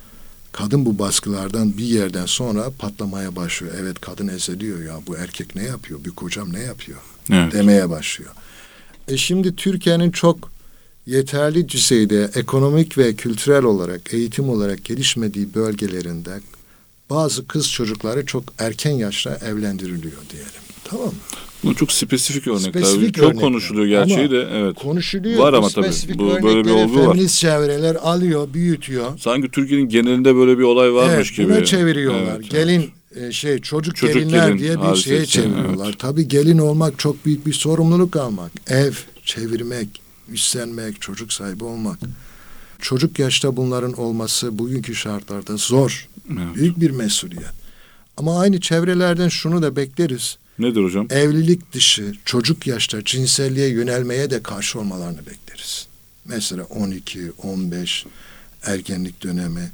[0.51, 3.73] Kadın bu baskılardan bir yerden sonra patlamaya başlıyor.
[3.81, 6.03] Evet kadın eziliyor ya bu erkek ne yapıyor?
[6.05, 6.99] Bir kocam ne yapıyor?
[7.31, 7.53] Evet.
[7.53, 8.31] demeye başlıyor.
[9.07, 10.51] E şimdi Türkiye'nin çok
[11.07, 16.39] yeterli düzeyde ekonomik ve kültürel olarak, eğitim olarak gelişmediği bölgelerinde
[17.09, 20.51] bazı kız çocukları çok erken yaşta evlendiriliyor diyelim.
[20.83, 21.13] Tamam mı?
[21.63, 22.81] Bu çok spesifik örnekler.
[22.81, 23.41] Spesifik çok örnekler.
[23.41, 24.75] konuşuluyor gerçeği Ama de evet.
[24.75, 25.39] Konuşuluyor.
[25.39, 25.89] Var ama tabii.
[26.17, 27.13] Bu- böyle bir olgu var.
[27.13, 29.19] Feminist çevreler alıyor, büyütüyor.
[29.19, 31.49] Sanki Türkiye'nin genelinde böyle bir olay varmış evet, gibi.
[31.49, 32.35] buna çeviriyorlar.
[32.35, 35.95] Evet, Gelin e, şey çocuk, Çocuk gelinler gelin diye bir şeye çeviriyorlar.
[35.99, 38.51] Tabii gelin olmak çok büyük bir sorumluluk almak.
[38.67, 38.93] Ev
[39.25, 39.87] çevirmek,
[40.29, 41.99] üstlenmek, çocuk sahibi olmak.
[42.81, 46.07] Çocuk yaşta bunların olması bugünkü şartlarda zor.
[46.29, 46.55] Evet.
[46.55, 47.51] Büyük bir mesuliyet.
[48.17, 50.37] Ama aynı çevrelerden şunu da bekleriz.
[50.59, 51.07] Nedir hocam?
[51.09, 55.87] Evlilik dışı çocuk yaşta cinselliğe yönelmeye de karşı olmalarını bekleriz.
[56.25, 58.05] Mesela 12, 15
[58.63, 59.71] ergenlik dönemi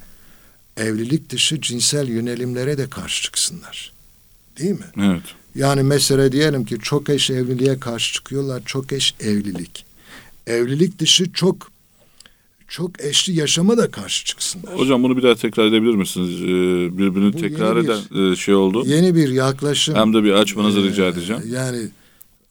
[0.78, 3.92] evlilik dışı cinsel yönelimlere de karşı çıksınlar.
[4.60, 4.86] Değil mi?
[4.98, 5.24] Evet.
[5.56, 8.64] Yani mesela diyelim ki çok eş evliliğe karşı çıkıyorlar.
[8.66, 9.86] Çok eş evlilik.
[10.48, 11.72] Evlilik dışı çok
[12.68, 14.76] çok eşli yaşama da karşı çıksınlar.
[14.80, 16.42] Hocam bunu bir daha tekrar edebilir misiniz?
[16.42, 16.48] Ee,
[16.98, 18.84] birbirini Bu tekrar bir- eden şey oldu.
[18.86, 19.96] Yeni bir yaklaşım.
[19.96, 21.42] Hem de bir açmanızı Ee, rica edeceğim.
[21.52, 21.80] Yani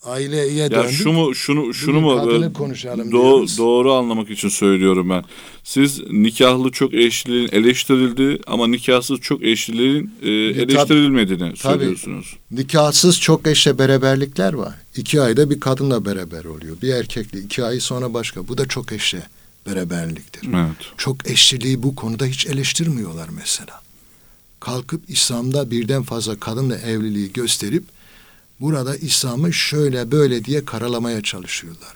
[0.02, 0.90] Aileye Ya döndük.
[0.90, 3.58] şu mu şunu şunu Bugün mu e, konuşalım doğ- diyoruz.
[3.58, 5.24] doğru anlamak için söylüyorum ben.
[5.64, 12.36] Siz nikahlı çok eşliliğin eleştirildi ama nikahsız çok eşliliğin e, eleştirilmediğini söylüyorsunuz.
[12.50, 14.74] Nikahsız çok eşle beraberlikler var.
[14.96, 16.76] İki ayda bir kadınla beraber oluyor.
[16.82, 18.48] Bir erkekle iki ay sonra başka.
[18.48, 19.22] Bu da çok eşle
[19.66, 20.48] beraberliktir.
[20.54, 20.76] Evet.
[20.96, 23.80] Çok eşliliği bu konuda hiç eleştirmiyorlar mesela.
[24.60, 27.84] Kalkıp İslam'da birden fazla kadınla evliliği gösterip
[28.62, 31.94] burada İslam'ı şöyle böyle diye karalamaya çalışıyorlar.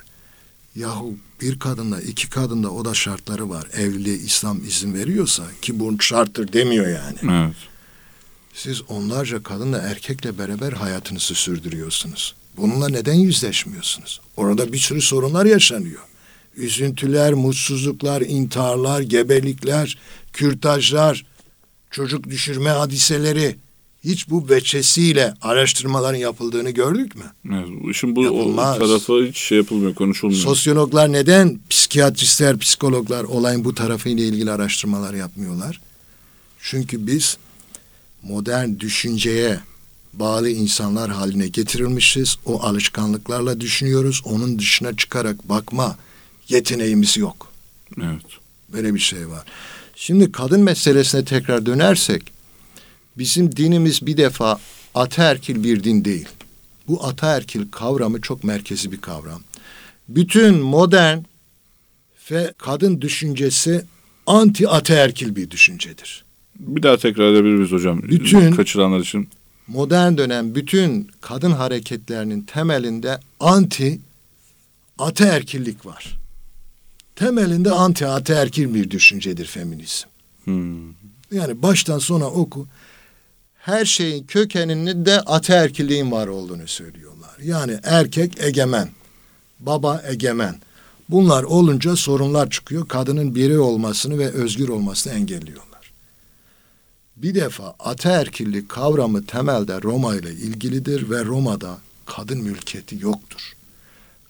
[0.76, 3.68] Yahu bir kadınla iki kadınla o da şartları var.
[3.72, 7.44] Evliliğe İslam izin veriyorsa ki bu şarttır demiyor yani.
[7.46, 7.56] Evet.
[8.54, 12.34] Siz onlarca kadınla erkekle beraber hayatınızı sürdürüyorsunuz.
[12.56, 14.20] Bununla neden yüzleşmiyorsunuz?
[14.36, 16.02] Orada bir sürü sorunlar yaşanıyor.
[16.56, 19.98] Üzüntüler, mutsuzluklar, intiharlar, gebelikler,
[20.32, 21.26] kürtajlar,
[21.90, 23.56] çocuk düşürme hadiseleri.
[24.06, 27.24] Hiç bu veçesiyle araştırmaların yapıldığını gördük mü?
[27.52, 27.68] evet.
[27.90, 28.78] İşin bu o Yapılmaz.
[28.78, 30.42] tarafı hiç şey yapılmıyor, konuşulmuyor.
[30.42, 35.80] Sosyologlar neden psikiyatristler, psikologlar olayın bu tarafıyla ilgili araştırmalar yapmıyorlar?
[36.62, 37.36] Çünkü biz
[38.22, 39.60] modern düşünceye
[40.12, 42.36] bağlı insanlar haline getirilmişiz.
[42.44, 44.22] O alışkanlıklarla düşünüyoruz.
[44.24, 45.96] Onun dışına çıkarak bakma
[46.48, 47.52] yeteneğimiz yok.
[48.02, 48.22] evet.
[48.72, 49.44] Böyle bir şey var.
[49.96, 52.35] Şimdi kadın meselesine tekrar dönersek
[53.18, 54.60] bizim dinimiz bir defa
[54.94, 56.28] ataerkil bir din değil.
[56.88, 59.42] Bu ataerkil kavramı çok merkezi bir kavram.
[60.08, 61.18] Bütün modern
[62.30, 63.84] ve kadın düşüncesi
[64.26, 66.24] anti ataerkil bir düşüncedir.
[66.58, 68.02] Bir daha tekrar edebilir miyiz hocam?
[68.02, 69.28] Bütün- Kaçıranlar için.
[69.68, 74.00] Modern dönem bütün kadın hareketlerinin temelinde anti
[74.98, 76.18] ataerkillik var.
[77.16, 80.06] Temelinde anti ataerkil bir düşüncedir feminizm.
[80.44, 80.88] Hmm.
[81.32, 82.66] Yani baştan sona oku.
[83.66, 87.36] Her şeyin kökeninde de ataerkilliğin var olduğunu söylüyorlar.
[87.42, 88.88] Yani erkek egemen,
[89.60, 90.60] baba egemen.
[91.08, 92.88] Bunlar olunca sorunlar çıkıyor.
[92.88, 95.92] Kadının biri olmasını ve özgür olmasını engelliyorlar.
[97.16, 103.52] Bir defa ataerkillik kavramı temelde Roma ile ilgilidir ve Roma'da kadın mülkiyeti yoktur.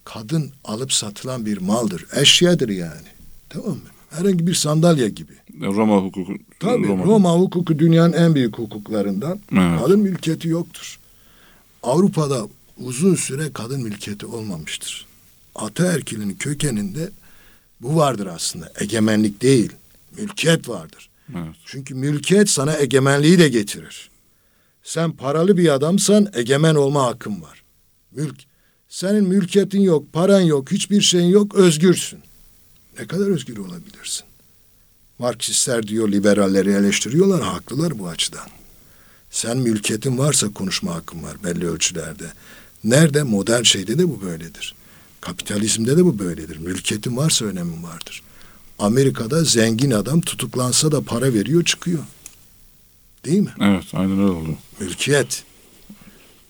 [0.04, 3.08] Kadın alıp satılan bir maldır, eşyadır yani.
[3.48, 3.95] Tamam mı?
[4.10, 5.32] Herhangi bir sandalye gibi.
[5.60, 6.32] Roma hukuku.
[6.60, 7.32] Tabii Roma.
[7.32, 9.40] hukuku dünyanın en büyük hukuklarından.
[9.52, 9.80] Evet.
[9.80, 10.98] Kadın mülkiyeti yoktur.
[11.82, 15.06] Avrupa'da uzun süre kadın mülkiyeti olmamıştır.
[15.54, 17.10] Ataerkilin kökeninde
[17.80, 18.72] bu vardır aslında.
[18.80, 19.72] Egemenlik değil,
[20.18, 21.08] mülkiyet vardır.
[21.34, 21.54] Evet.
[21.64, 24.10] Çünkü mülkiyet sana egemenliği de getirir.
[24.82, 27.62] Sen paralı bir adamsan egemen olma hakkın var.
[28.12, 28.36] Mülk.
[28.88, 32.18] Senin mülkiyetin yok, paran yok, hiçbir şeyin yok, özgürsün.
[32.98, 34.24] Ne kadar özgür olabilirsin?
[35.18, 38.46] Marksistler diyor liberalleri eleştiriyorlar, haklılar bu açıdan.
[39.30, 42.32] Sen mülkiyetin varsa konuşma hakkın var belli ölçülerde.
[42.84, 43.22] Nerede?
[43.22, 44.74] Modern şeyde de bu böyledir.
[45.20, 46.56] Kapitalizmde de bu böyledir.
[46.56, 48.22] Mülkiyetin varsa önemin vardır.
[48.78, 52.02] Amerika'da zengin adam tutuklansa da para veriyor çıkıyor.
[53.24, 53.52] Değil mi?
[53.60, 54.48] Evet, aynen öyle oldu.
[54.80, 55.44] Mülkiyet.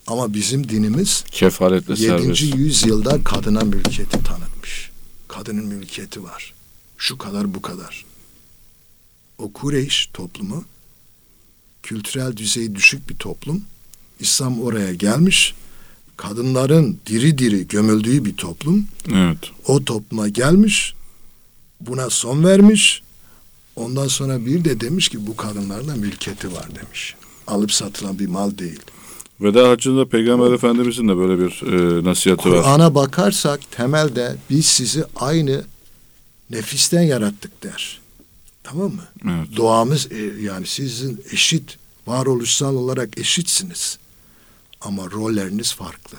[0.07, 2.01] Ama bizim dinimiz Kefaletle 7.
[2.03, 2.43] serbest.
[2.43, 4.91] yüzyılda kadına mülkiyeti tanıtmış.
[5.29, 6.55] Kadının mülkiyeti var.
[6.99, 8.05] Şu kadar bu kadar.
[9.39, 10.65] O Kureyş toplumu
[11.83, 13.65] kültürel düzeyi düşük bir toplum.
[14.21, 15.55] İslam oraya gelmiş.
[16.17, 18.87] Kadınların diri diri gömüldüğü bir toplum.
[19.13, 19.39] Evet.
[19.67, 20.95] O topluma gelmiş.
[21.81, 23.03] Buna son vermiş.
[23.77, 27.15] Ondan sonra bir de demiş ki bu kadınlarla mülkiyeti var demiş.
[27.47, 28.81] Alıp satılan bir mal değil.
[29.41, 32.63] Veda Hacı'nda Peygamber Efendimizin de böyle bir e, nasihatı var.
[32.63, 35.65] Kur'an'a bakarsak temelde biz sizi aynı
[36.51, 38.01] nefisten yarattık der.
[38.63, 39.05] Tamam mı?
[39.25, 39.57] Evet.
[39.57, 43.99] Doğamız e, yani sizin eşit, varoluşsal olarak eşitsiniz.
[44.81, 46.19] Ama rolleriniz farklı.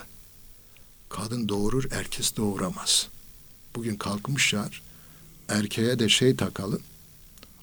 [1.10, 3.08] Kadın doğurur, erkek doğuramaz.
[3.76, 4.82] Bugün kalkmışlar,
[5.50, 6.82] erkeğe de şey takalım,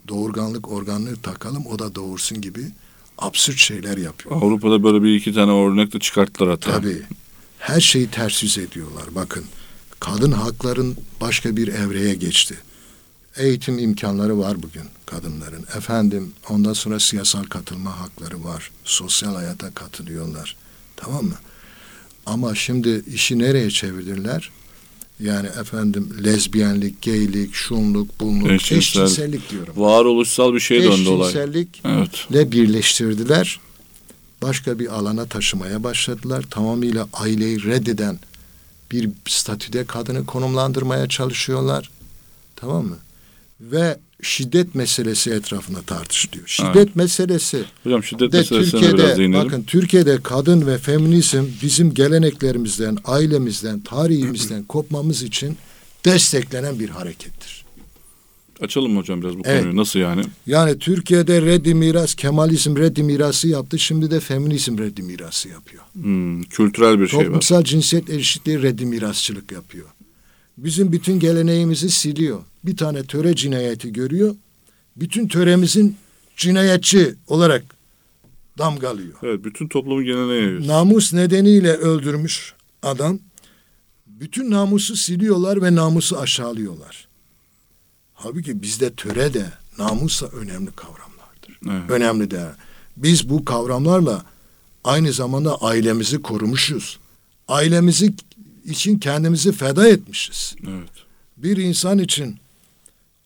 [0.08, 2.70] doğurganlık organlığı takalım, o da doğursun gibi
[3.18, 4.37] absürt şeyler yapıyor.
[4.42, 6.72] Avrupa'da böyle bir iki tane örnek de çıkarttılar hatta.
[6.72, 7.03] Tabii.
[7.59, 9.05] Her şeyi ters yüz ediyorlar.
[9.14, 9.44] Bakın
[10.00, 12.55] kadın hakların başka bir evreye geçti.
[13.37, 15.62] Eğitim imkanları var bugün kadınların.
[15.77, 18.70] Efendim ondan sonra siyasal katılma hakları var.
[18.85, 20.57] Sosyal hayata katılıyorlar.
[20.96, 21.35] Tamam mı?
[22.27, 24.50] Ama şimdi işi nereye çevirdiler?
[25.20, 28.79] Yani efendim lezbiyenlik, geylik, şunluk, bunluk, Eşcinsel.
[29.03, 29.74] eşcinsellik diyorum.
[29.77, 31.29] Varoluşsal bir şeye döndü olay.
[31.29, 32.27] Eşcinsellik Evet.
[32.31, 33.61] ile birleştirdiler.
[34.42, 36.44] Başka bir alana taşımaya başladılar.
[36.50, 38.18] Tamamıyla aileyi reddeden
[38.90, 41.90] bir statüde kadını konumlandırmaya çalışıyorlar.
[42.57, 42.96] Tamam mı?
[43.61, 46.46] Ve şiddet meselesi etrafında tartışılıyor.
[46.46, 46.96] Şiddet Evet.
[46.96, 49.44] meselesi Hocam şiddet de meselesine biraz Türkiye'de değinelim.
[49.46, 55.57] bakın Türkiye'de kadın ve feminizm bizim geleneklerimizden, ailemizden, tarihimizden kopmamız için
[56.05, 57.64] desteklenen bir harekettir.
[58.61, 59.61] Açalım mı hocam biraz bu Evet.
[59.62, 59.77] konuyu?
[59.77, 60.22] Nasıl yani?
[60.46, 63.79] Yani Türkiye'de reddi miras, Kemalizm reddi mirası yaptı.
[63.79, 65.83] Şimdi de feminizm reddi mirası yapıyor.
[65.92, 67.24] Hmm, kültürel bir şey var.
[67.24, 69.87] Toplumsal cinsiyet eşitliği reddi mirasçılık yapıyor.
[70.58, 72.42] Bizim bütün geleneğimizi siliyor.
[72.64, 74.34] Bir tane töre cinayeti görüyor.
[74.96, 75.96] Bütün töremizin
[76.36, 77.64] cinayetçi olarak
[78.58, 79.14] damgalıyor.
[79.22, 80.42] Evet, bütün toplumun geleneği.
[80.42, 80.66] yayıyoruz.
[80.66, 83.18] Namus nedeniyle öldürmüş adam.
[84.06, 87.08] Bütün namusu siliyorlar ve namusu aşağılıyorlar.
[88.14, 89.46] Halbuki bizde töre de
[89.78, 91.58] namus da önemli kavramlardır.
[91.70, 91.90] Evet.
[91.90, 92.46] Önemli de.
[92.96, 94.24] Biz bu kavramlarla
[94.84, 96.98] aynı zamanda ailemizi korumuşuz.
[97.48, 98.14] Ailemizi
[98.64, 100.55] için kendimizi feda etmişiz.
[100.68, 100.90] Evet.
[101.37, 102.37] Bir insan için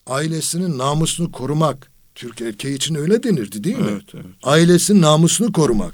[0.07, 3.87] ailesinin namusunu korumak, Türk erkeği için öyle denirdi değil mi?
[3.91, 4.25] Evet, evet.
[4.43, 5.93] Ailesinin namusunu korumak,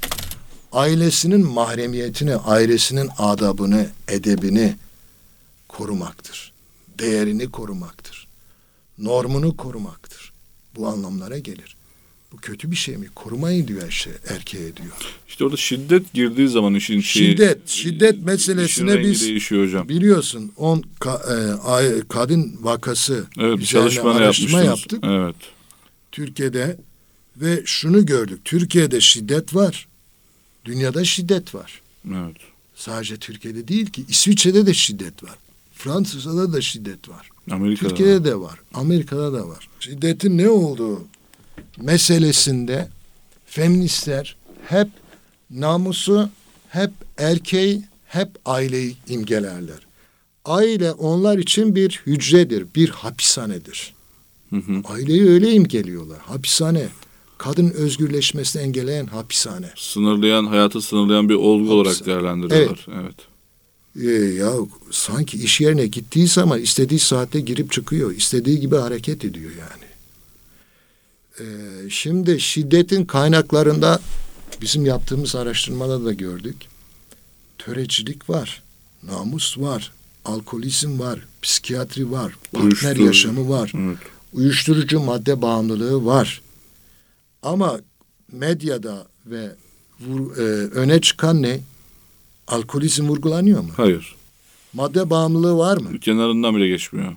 [0.71, 4.75] ailesinin mahremiyetini, ailesinin adabını, edebini
[5.67, 6.51] korumaktır.
[6.99, 8.27] Değerini korumaktır.
[8.97, 10.33] Normunu korumaktır.
[10.75, 11.74] Bu anlamlara gelir.
[12.35, 13.07] Bu kötü bir şey mi?
[13.15, 14.93] Korumayın diyor şey, erkeğe diyor.
[15.27, 17.31] İşte orada şiddet girdiği zaman işin şeyi...
[17.31, 19.89] Şiddet, şiddet işin meselesine biz değişiyor hocam.
[19.89, 25.03] biliyorsun 10 ka- e, kadın vakası Evet, bir çalışma araştırma yapmıştınız.
[25.03, 25.11] yaptık.
[25.11, 25.35] Evet.
[26.11, 26.77] Türkiye'de
[27.37, 28.39] ve şunu gördük.
[28.45, 29.87] Türkiye'de şiddet var.
[30.65, 31.81] Dünyada şiddet var.
[32.07, 32.37] Evet.
[32.75, 35.35] Sadece Türkiye'de değil ki İsviçre'de de şiddet var.
[35.73, 37.29] Fransa'da da şiddet var.
[37.51, 37.89] Amerika'da.
[37.89, 38.59] Türkiye'de de var.
[38.73, 39.69] Amerika'da da var.
[39.79, 41.03] Şiddetin ne olduğu
[41.77, 42.87] meselesinde
[43.45, 44.87] feministler hep
[45.49, 46.29] namusu,
[46.69, 49.79] hep erkeği, hep aileyi imgelerler.
[50.45, 53.93] Aile onlar için bir hücredir, bir hapishanedir.
[54.49, 54.81] Hı hı.
[54.85, 56.19] Aileyi öyle imgeliyorlar.
[56.19, 56.87] Hapishane.
[57.37, 59.69] Kadın özgürleşmesini engelleyen hapishane.
[59.75, 62.87] Sınırlayan, hayatı sınırlayan bir olgu olarak Hapse- değerlendiriyorlar.
[63.01, 63.15] Evet.
[64.01, 64.51] Ee, ya
[64.91, 68.11] sanki iş yerine gittiği zaman istediği saatte girip çıkıyor.
[68.11, 69.84] istediği gibi hareket ediyor yani.
[71.39, 71.43] Ee,
[71.89, 73.99] şimdi şiddetin kaynaklarında
[74.61, 76.55] bizim yaptığımız araştırmada da gördük.
[77.57, 78.63] Törecilik var,
[79.03, 79.91] namus var,
[80.25, 83.97] alkolizm var, psikiyatri var, partner yaşamı var, Evet.
[84.33, 86.41] uyuşturucu madde bağımlılığı var.
[87.43, 87.79] Ama
[88.31, 89.55] medyada ve
[90.07, 91.59] vur- e, öne çıkan ne?
[92.47, 93.69] Alkolizm vurgulanıyor mu?
[93.77, 94.15] Hayır.
[94.73, 95.99] Madde bağımlılığı var mı?
[95.99, 97.15] Kenarından bile geçmiyor.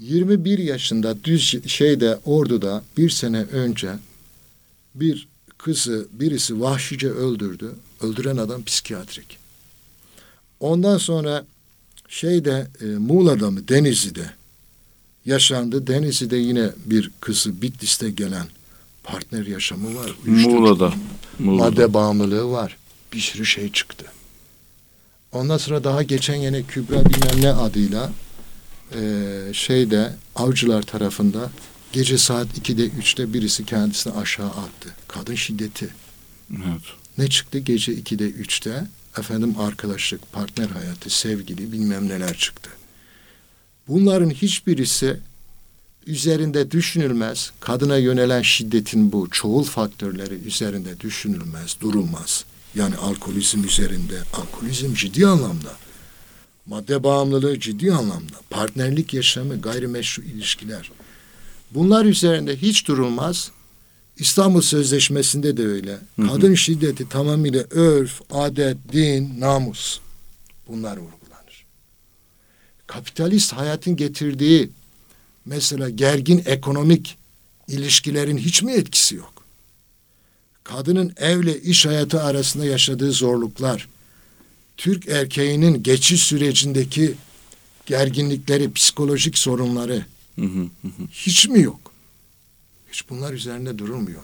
[0.00, 3.90] 21 yaşında düz şeyde orduda bir sene önce
[4.94, 7.74] bir kızı birisi vahşice öldürdü.
[8.00, 9.38] Öldüren adam psikiyatrik.
[10.60, 11.44] Ondan sonra
[12.08, 14.30] şeyde e, Muğla'da mı Denizli'de
[15.26, 15.86] yaşandı.
[15.86, 18.46] Denizli'de yine bir kızı Bitlis'te gelen
[19.04, 20.10] partner yaşamı var.
[20.26, 20.92] Muğla'da.
[21.38, 21.64] Muğla'da.
[21.64, 22.76] madde bağımlılığı var.
[23.12, 24.06] Bir sürü şey çıktı.
[25.32, 28.12] Ondan sonra daha geçen yine Kübra bilmem ne adıyla
[28.94, 31.50] eee, şeyde avcılar tarafında
[31.92, 34.94] gece saat 2'de 3'te birisi kendisini aşağı attı.
[35.08, 35.88] Kadın şiddeti.
[36.50, 36.82] Evet.
[37.18, 38.86] Ne çıktı gece 2'de 3'te?
[39.18, 42.70] Efendim arkadaşlık, partner hayatı, sevgili bilmem neler çıktı.
[43.88, 45.20] Bunların hiçbirisi
[46.06, 47.52] üzerinde düşünülmez.
[47.60, 52.44] Kadına yönelen şiddetin bu çoğul faktörleri üzerinde düşünülmez, durulmaz.
[52.74, 55.76] Yani alkolizm üzerinde, alkolizm ciddi anlamda.
[56.70, 58.36] Madde bağımlılığı ciddi anlamda.
[58.50, 60.90] Partnerlik yaşamı, gayrimeşru ilişkiler.
[61.70, 63.50] Bunlar üzerinde hiç durulmaz.
[64.16, 65.98] İstanbul Sözleşmesi'nde de öyle.
[66.20, 66.26] hı.
[66.26, 70.00] Kadın şiddeti tamamıyla örf, adet, din, namus.
[70.68, 71.66] Bunlar vurgulanır.
[72.86, 74.70] Kapitalist hayatın getirdiği
[75.44, 77.16] mesela gergin ekonomik
[77.68, 79.32] ilişkilerin hiç mi etkisi yok?
[80.64, 83.88] Kadının evle iş hayatı arasında yaşadığı zorluklar,
[84.80, 87.14] Türk erkeğinin geçiş sürecindeki
[87.86, 90.04] gerginlikleri, psikolojik sorunları
[90.36, 91.02] Hı hı, hı hı.
[91.12, 91.80] hiç mi yok?
[92.92, 94.20] Hiç bunlar üzerinde durulmuyor.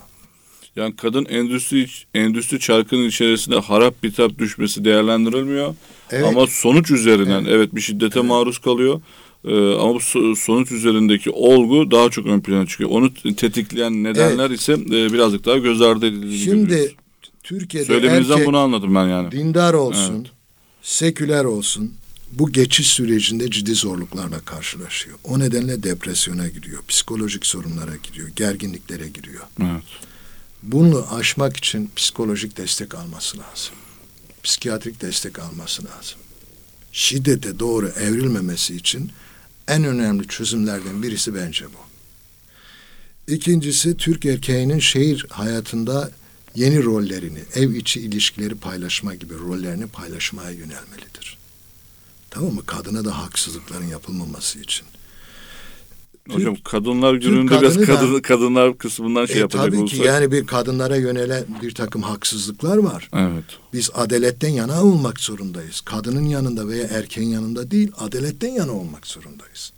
[0.75, 5.75] Yani kadın endüstri endüstri çarkının içerisinde harap bitap düşmesi değerlendirilmiyor.
[6.11, 6.25] Evet.
[6.25, 9.01] Ama sonuç üzerinden evet, bir şiddete maruz kalıyor.
[9.45, 12.89] Ee, ama bu so- sonuç üzerindeki olgu daha çok ön plana çıkıyor.
[12.89, 16.95] Onu tetikleyen nedenler ise e, birazcık daha göz ardı edildiğini Şimdi görüyoruz.
[17.43, 19.31] Türkiye'de Söyleminizden erkek bunu anladım ben yani.
[19.31, 20.36] dindar olsun, Evet.
[20.87, 21.93] Seküler olsun
[22.31, 25.17] bu geçiş sürecinde ciddi zorluklarla karşılaşıyor.
[25.23, 29.43] O nedenle depresyona giriyor, psikolojik sorunlara giriyor, gerginliklere giriyor.
[29.61, 29.83] Evet.
[30.63, 33.73] Bunu aşmak için psikolojik destek alması lazım.
[34.43, 36.19] Psikiyatrik destek alması lazım.
[36.91, 39.11] Şiddete doğru evrilmemesi için
[39.67, 41.87] en önemli çözümlerden birisi bence bu.
[43.33, 46.11] İkincisi Türk erkeğinin şehir hayatında
[46.57, 51.37] yeni rollerini, ev içi ilişkileri paylaşma gibi rollerini paylaşmaya yönelmelidir.
[52.29, 52.61] Tamam mı?
[52.65, 54.85] Kadına da haksızlıkların yapılmaması için.
[56.29, 60.05] Hocam kadınlar gününde biraz kadını da- kadın, kadınlar kısmından şey E, yapacak tabii ki olursak.
[60.05, 63.09] yani bir kadınlara yönelen bir takım haksızlıklar var.
[63.13, 63.43] Evet.
[63.73, 65.81] Biz adaletten yana olmak zorundayız.
[65.81, 69.73] Kadının yanında veya erkeğin yanında değil, adaletten yana olmak zorundayız.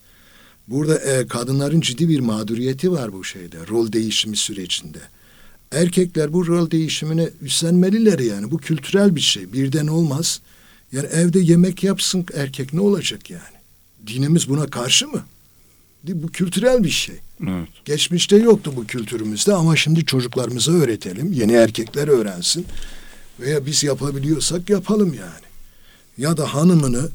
[0.67, 4.99] Burada e, kadınların ciddi bir mağduriyeti var bu şeyde, rol değişimi sürecinde.
[5.72, 8.51] Erkekler bu rol değişimine üstlenmeliler yani.
[8.51, 9.53] Bu kültürel bir şey.
[9.53, 10.41] Birden olmaz.
[10.91, 13.59] Yani evde yemek yapsın erkek ne olacak yani?
[14.07, 15.24] Dinimiz buna karşı mı?
[16.03, 17.15] Bu kültürel bir şey.
[17.47, 17.67] Evet.
[17.86, 21.34] Geçmişte yoktu bu kültürümüzde ama şimdi çocuklarımıza öğretelim.
[21.34, 22.65] Yeni erkekler öğrensin.
[23.39, 25.49] Veya biz yapabiliyorsak yapalım yani.
[26.17, 27.09] Ya da hanımını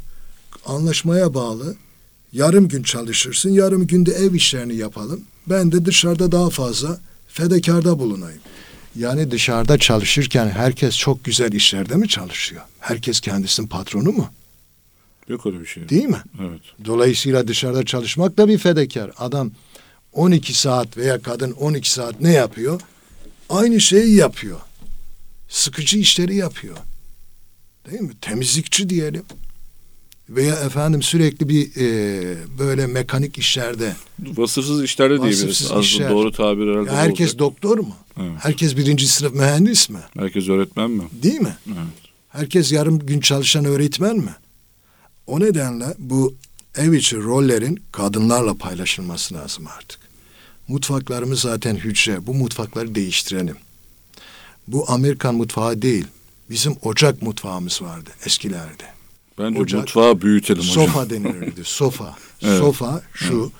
[0.66, 1.76] anlaşmaya bağlı
[2.32, 5.20] yarım gün çalışırsın, yarım günde ev işlerini yapalım.
[5.46, 7.00] Ben de dışarıda daha fazla
[7.34, 8.40] fedakarda bulunayım.
[8.96, 12.62] Yani dışarıda çalışırken herkes çok güzel işlerde mi çalışıyor?
[12.80, 14.30] Herkes kendisinin patronu mu?
[15.28, 15.88] Yok öyle bir şey.
[15.88, 16.22] Değil mi?
[16.40, 16.60] Evet.
[16.84, 19.10] Dolayısıyla dışarıda çalışmak da bir fedakar.
[19.18, 19.50] Adam
[20.12, 22.80] 12 saat veya kadın 12 saat ne yapıyor?
[23.50, 24.60] Aynı şeyi yapıyor.
[25.48, 26.76] Sıkıcı işleri yapıyor.
[27.90, 28.12] Değil mi?
[28.20, 29.24] Temizlikçi diyelim.
[30.28, 33.96] Veya efendim sürekli bir e, böyle mekanik işlerde.
[34.18, 35.44] Vasıfsız işlerde diyebiliriz.
[35.44, 36.10] Vasıfsız Aslında işler.
[36.10, 37.38] doğru tabir herhalde bu herkes olacak.
[37.38, 37.96] doktor mu?
[38.20, 38.32] Evet.
[38.38, 39.98] Herkes birinci sınıf mühendis mi?
[40.18, 41.02] Herkes öğretmen mi?
[41.22, 41.56] Değil mi?
[41.68, 41.78] Evet.
[42.28, 44.34] Herkes yarım gün çalışan öğretmen mi?
[45.26, 46.34] O nedenle bu
[46.76, 49.98] ev içi rollerin kadınlarla paylaşılması lazım artık.
[50.68, 52.26] Mutfaklarımız zaten hücre.
[52.26, 53.56] Bu mutfakları değiştirelim.
[54.68, 56.06] Bu Amerikan mutfağı değil.
[56.50, 58.84] Bizim ocak mutfağımız vardı eskilerde.
[59.38, 60.86] Bence Ocak- mutfağı büyütelim hocam.
[60.86, 61.60] Sofa denirdi.
[61.64, 62.16] Sofa.
[62.42, 62.58] Evet.
[62.58, 63.52] Sofa şu.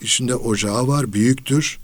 [0.00, 1.12] içinde ocağı var.
[1.12, 1.78] Büyüktür.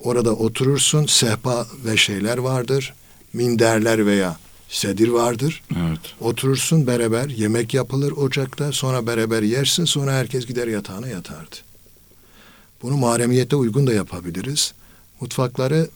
[0.00, 1.06] Orada oturursun.
[1.06, 2.94] Sehpa ve şeyler vardır.
[3.32, 4.36] Minderler veya
[4.68, 5.62] sedir vardır.
[5.76, 6.00] Evet.
[6.20, 11.56] Oturursun beraber yemek yapılır ocakta sonra beraber yersin sonra herkes gider yatağına yatardı.
[12.82, 14.74] Bunu mahremiyete uygun da yapabiliriz.
[15.20, 15.88] Mutfakları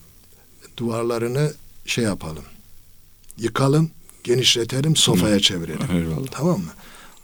[0.77, 1.53] duvarlarını
[1.85, 2.43] şey yapalım.
[3.37, 3.89] Yıkalım,
[4.27, 5.91] genişletelim, sofaya çevirelim.
[5.91, 6.27] Eyvallah.
[6.31, 6.71] Tamam mı?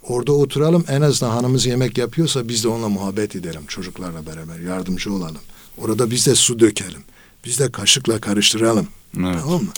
[0.03, 5.13] Orada oturalım en azından hanımız yemek yapıyorsa biz de onunla muhabbet edelim çocuklarla beraber yardımcı
[5.13, 5.41] olalım.
[5.77, 7.01] Orada biz de su dökelim.
[7.45, 8.87] Biz de kaşıkla karıştıralım.
[9.17, 9.35] Evet.
[9.41, 9.69] Tamam mı?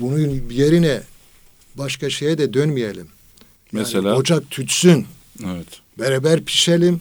[0.00, 1.02] Bunun yerine
[1.74, 3.06] başka şeye de dönmeyelim.
[3.72, 4.16] Yani Mesela?
[4.16, 5.06] ocak tütsün.
[5.46, 5.66] Evet.
[5.98, 7.00] Beraber pişelim.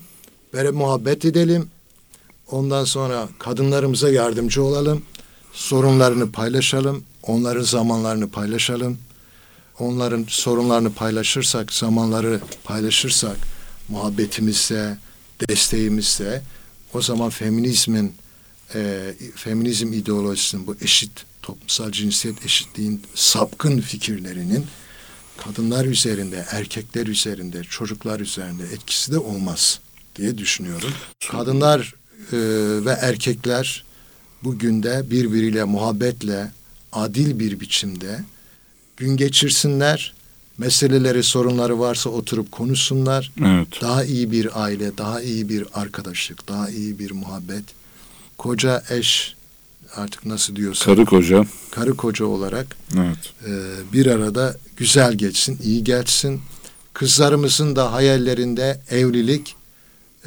[0.53, 1.67] Beraber muhabbet edelim.
[2.51, 5.01] Ondan sonra kadınlarımıza yardımcı olalım.
[5.53, 7.03] Sorunlarını paylaşalım.
[7.23, 8.97] Onların zamanlarını paylaşalım.
[9.79, 13.37] Onların sorunlarını paylaşırsak, zamanları paylaşırsak,
[13.89, 14.97] muhabbetimizse,
[15.49, 16.41] desteğimizse
[16.93, 18.13] o zaman feminizmin,
[18.75, 21.11] e, feminizm ideolojisinin bu eşit,
[21.41, 24.65] toplumsal cinsiyet eşitliğin sapkın fikirlerinin
[25.37, 29.79] kadınlar üzerinde, erkekler üzerinde, çocuklar üzerinde etkisi de olmaz
[30.15, 30.93] diye düşünüyorum.
[31.31, 31.93] Kadınlar
[32.31, 32.37] e,
[32.85, 33.83] ve erkekler
[34.43, 36.51] bugün de birbiriyle muhabbetle,
[36.91, 38.19] adil bir biçimde
[38.99, 40.13] gün geçirsinler.
[40.57, 43.31] Meseleleri, sorunları varsa oturup konuşsunlar.
[43.45, 43.67] Evet.
[43.81, 47.63] Daha iyi bir aile, daha iyi bir arkadaşlık, daha iyi bir muhabbet.
[48.37, 49.35] Koca eş
[49.95, 51.45] artık nasıl diyorsa Karı koca.
[51.71, 53.33] karı koca olarak Evet.
[53.47, 53.51] e,
[53.93, 56.41] bir arada güzel geçsin, iyi geçsin.
[56.93, 59.55] Kızlarımızın da hayallerinde evlilik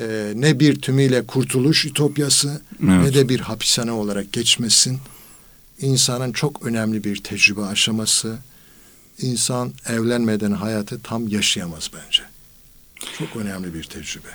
[0.01, 3.15] e, ne bir tümüyle kurtuluş ütopyası ne Evet.
[3.15, 4.99] de bir hapishane olarak geçmesin.
[5.81, 8.37] İnsanın çok önemli bir tecrübe aşaması.
[9.23, 12.23] İnsan evlenmeden hayatı tam yaşayamaz bence.
[13.19, 14.29] Çok önemli bir tecrübe.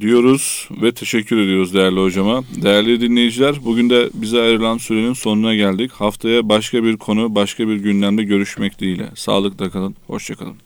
[0.00, 2.44] diyoruz ve teşekkür ediyoruz değerli hocama.
[2.62, 5.92] Değerli dinleyiciler, bugün de bize ayrılan sürenin sonuna geldik.
[5.92, 9.10] Haftaya başka bir konu, başka bir gündemde görüşmek dileğiyle.
[9.14, 10.56] Sağlıkla kalın, hoşçakalın.